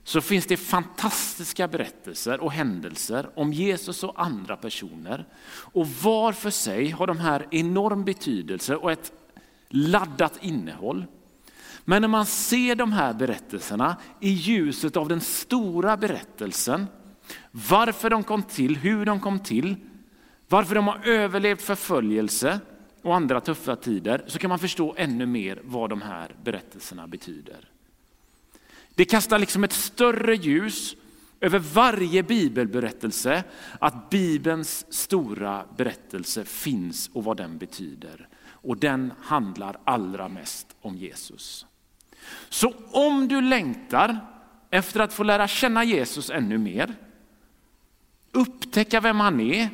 så 0.04 0.22
finns 0.22 0.46
det 0.46 0.58
fantastiska 0.58 1.68
berättelser 1.68 2.40
och 2.40 2.52
händelser 2.52 3.30
om 3.36 3.54
Jesus 3.54 4.04
och 4.04 4.22
andra 4.22 4.58
personer. 4.58 5.26
Och 5.48 5.88
var 5.88 6.32
för 6.32 6.50
sig 6.50 6.90
har 6.90 7.08
de 7.08 7.18
här 7.18 7.48
enorm 7.52 8.06
betydelse 8.06 8.76
och 8.76 8.92
ett 8.92 9.12
laddat 9.70 10.44
innehåll. 10.44 11.06
Men 11.86 12.02
när 12.02 12.10
man 12.10 12.26
ser 12.26 12.76
de 12.76 12.92
här 12.92 13.14
berättelserna 13.14 13.98
i 14.20 14.30
ljuset 14.30 14.98
av 14.98 15.08
den 15.08 15.22
stora 15.22 15.98
berättelsen 15.98 16.86
varför 17.52 18.10
de 18.10 18.24
kom 18.24 18.44
till, 18.44 18.78
hur 18.78 19.06
de 19.06 19.20
kom 19.20 19.40
till, 19.40 19.76
varför 20.48 20.76
de 20.76 20.88
har 20.88 21.08
överlevt 21.08 21.62
förföljelse 21.62 22.60
och 23.02 23.16
andra 23.16 23.42
tuffa 23.42 23.76
tider, 23.76 24.24
så 24.28 24.40
kan 24.40 24.50
man 24.50 24.60
förstå 24.60 24.96
ännu 24.98 25.26
mer 25.26 25.62
vad 25.64 25.90
de 25.90 26.02
här 26.02 26.36
berättelserna 26.44 27.08
betyder. 27.08 27.70
Det 28.96 29.06
kastar 29.06 29.40
liksom 29.40 29.64
ett 29.64 29.74
större 29.74 30.36
ljus 30.36 30.96
över 31.42 31.60
varje 31.60 32.24
bibelberättelse, 32.24 33.44
att 33.80 34.10
Bibelns 34.10 34.94
stora 34.94 35.66
berättelse 35.78 36.46
finns 36.46 37.10
och 37.14 37.24
vad 37.24 37.38
den 37.38 37.58
betyder. 37.58 38.28
Och 38.48 38.78
den 38.78 39.14
handlar 39.22 39.78
allra 39.84 40.30
mest 40.30 40.76
om 40.82 40.98
Jesus. 40.98 41.66
Så 42.50 42.74
om 42.92 43.28
du 43.28 43.42
längtar 43.42 44.20
efter 44.70 45.00
att 45.00 45.14
få 45.14 45.24
lära 45.24 45.48
känna 45.48 45.84
Jesus 45.84 46.30
ännu 46.30 46.58
mer, 46.58 46.96
upptäcka 48.32 49.00
vem 49.00 49.20
han 49.20 49.40
är, 49.40 49.70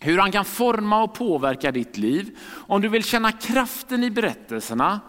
hur 0.00 0.18
han 0.18 0.32
kan 0.32 0.44
forma 0.44 1.02
och 1.02 1.14
påverka 1.14 1.72
ditt 1.72 1.96
liv. 1.96 2.38
Om 2.48 2.80
du 2.80 2.88
vill 2.88 3.04
känna 3.04 3.32
kraften 3.32 4.04
i 4.04 4.10
berättelserna 4.10 5.00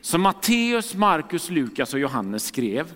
som 0.00 0.20
Matteus, 0.20 0.94
Markus, 0.94 1.50
Lukas 1.50 1.94
och 1.94 2.00
Johannes 2.00 2.44
skrev, 2.44 2.94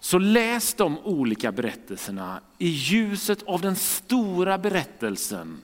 så 0.00 0.18
läs 0.18 0.74
de 0.74 0.98
olika 0.98 1.52
berättelserna 1.52 2.40
i 2.58 2.68
ljuset 2.68 3.42
av 3.42 3.60
den 3.60 3.76
stora 3.76 4.58
berättelsen 4.58 5.58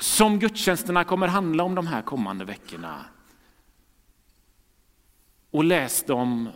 som 0.00 0.38
gudstjänsterna 0.38 1.04
kommer 1.04 1.28
handla 1.28 1.64
om 1.64 1.74
de 1.74 1.86
här 1.86 2.02
kommande 2.02 2.44
veckorna. 2.44 3.04
Och 5.50 5.64
läs 5.64 6.02
dem 6.02 6.48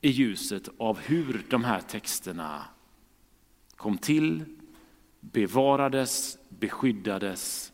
i 0.00 0.08
ljuset 0.08 0.68
av 0.78 0.98
hur 0.98 1.46
de 1.50 1.64
här 1.64 1.80
texterna 1.80 2.64
kom 3.76 3.98
till, 3.98 4.44
bevarades, 5.20 6.38
beskyddades 6.48 7.72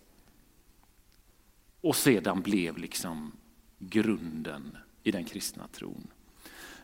och 1.81 1.96
sedan 1.96 2.40
blev 2.40 2.79
liksom 2.79 3.33
grunden 3.79 4.77
i 5.03 5.11
den 5.11 5.25
kristna 5.25 5.68
tron. 5.68 6.07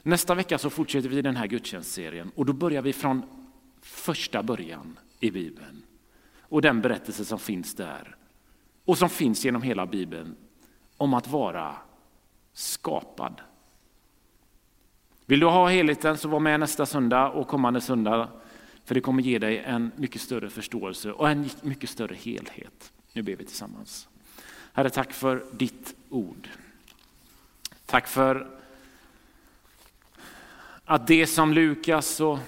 Nästa 0.03 0.35
vecka 0.35 0.59
så 0.59 0.71
fortsätter 0.71 1.09
vi 1.09 1.23
den 1.23 1.37
här 1.37 1.47
gudstjänstserien 1.47 2.31
och 2.35 2.47
då 2.47 2.53
börjar 2.53 2.83
vi 2.83 2.93
från 2.93 3.23
första 3.81 4.43
början 4.43 4.99
i 5.21 5.31
Bibeln 5.31 5.83
och 6.41 6.62
den 6.62 6.81
berättelse 6.81 7.25
som 7.25 7.39
finns 7.39 7.75
där 7.75 8.15
och 8.87 8.99
som 8.99 9.09
finns 9.09 9.44
genom 9.44 9.62
hela 9.62 9.87
Bibeln 9.87 10.37
om 10.96 11.14
att 11.14 11.29
vara 11.29 11.75
skapad. 12.53 13.40
Vill 15.27 15.40
du 15.40 15.46
ha 15.46 15.68
helheten 15.68 16.18
så 16.18 16.29
var 16.29 16.40
med 16.40 16.61
nästa 16.61 16.87
söndag 16.87 17.31
och 17.31 17.49
kommande 17.49 17.81
söndag 17.81 18.29
för 18.85 18.94
det 18.94 19.01
kommer 19.01 19.22
ge 19.22 19.38
dig 19.38 19.59
en 19.59 19.92
mycket 19.96 20.20
större 20.20 20.51
förståelse 20.51 21.12
och 21.12 21.31
en 21.31 21.49
mycket 21.62 21.90
större 21.90 22.14
helhet. 22.14 22.92
Nu 23.12 23.22
ber 23.22 23.37
vi 23.37 23.44
tillsammans. 23.44 24.09
Herre, 24.72 24.90
tack 24.90 25.12
för 25.12 25.44
ditt 25.53 25.94
ord. 26.11 26.49
Tack 27.87 28.07
för 28.07 28.46
att 30.85 31.07
det 31.07 31.27
som 31.27 31.53
Lukas 31.53 32.20
och 32.20 32.38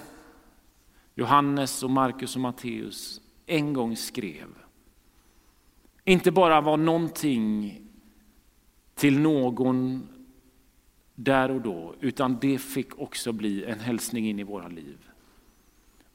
Johannes 1.15 1.83
och 1.83 1.89
Markus 1.89 2.35
och 2.35 2.41
Matteus 2.41 3.21
en 3.45 3.73
gång 3.73 3.97
skrev 3.97 4.47
inte 6.03 6.31
bara 6.31 6.61
var 6.61 6.77
någonting 6.77 7.75
till 8.95 9.19
någon 9.19 10.07
där 11.15 11.51
och 11.51 11.61
då, 11.61 11.95
utan 11.99 12.37
det 12.41 12.57
fick 12.57 12.99
också 12.99 13.31
bli 13.31 13.65
en 13.65 13.79
hälsning 13.79 14.29
in 14.29 14.39
i 14.39 14.43
våra 14.43 14.67
liv. 14.67 14.97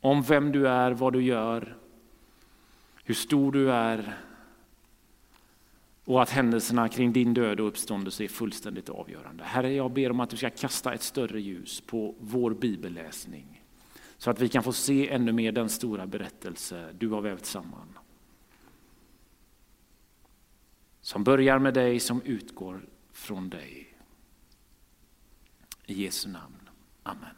Om 0.00 0.22
vem 0.22 0.52
du 0.52 0.68
är, 0.68 0.90
vad 0.90 1.12
du 1.12 1.22
gör, 1.22 1.76
hur 3.04 3.14
stor 3.14 3.52
du 3.52 3.72
är 3.72 4.18
och 6.04 6.22
att 6.22 6.30
händelserna 6.30 6.88
kring 6.88 7.12
din 7.12 7.34
död 7.34 7.60
och 7.60 7.68
uppståndelse 7.68 8.24
är 8.24 8.28
fullständigt 8.28 8.88
avgörande. 8.88 9.44
Herre, 9.44 9.72
jag 9.72 9.90
ber 9.90 10.10
om 10.10 10.20
att 10.20 10.30
du 10.30 10.36
ska 10.36 10.50
kasta 10.50 10.94
ett 10.94 11.02
större 11.02 11.40
ljus 11.40 11.80
på 11.80 12.14
vår 12.20 12.50
bibelläsning 12.50 13.62
så 14.18 14.30
att 14.30 14.40
vi 14.40 14.48
kan 14.48 14.62
få 14.62 14.72
se 14.72 15.10
ännu 15.10 15.32
mer 15.32 15.52
den 15.52 15.68
stora 15.68 16.06
berättelse 16.06 16.88
du 16.98 17.08
har 17.08 17.20
vävt 17.20 17.46
samman. 17.46 17.98
Som 21.04 21.24
börjar 21.24 21.58
med 21.58 21.74
dig, 21.74 22.00
som 22.00 22.22
utgår 22.22 22.88
från 23.12 23.48
dig. 23.50 23.96
I 25.86 26.02
Jesu 26.02 26.28
namn. 26.28 26.70
Amen. 27.02 27.33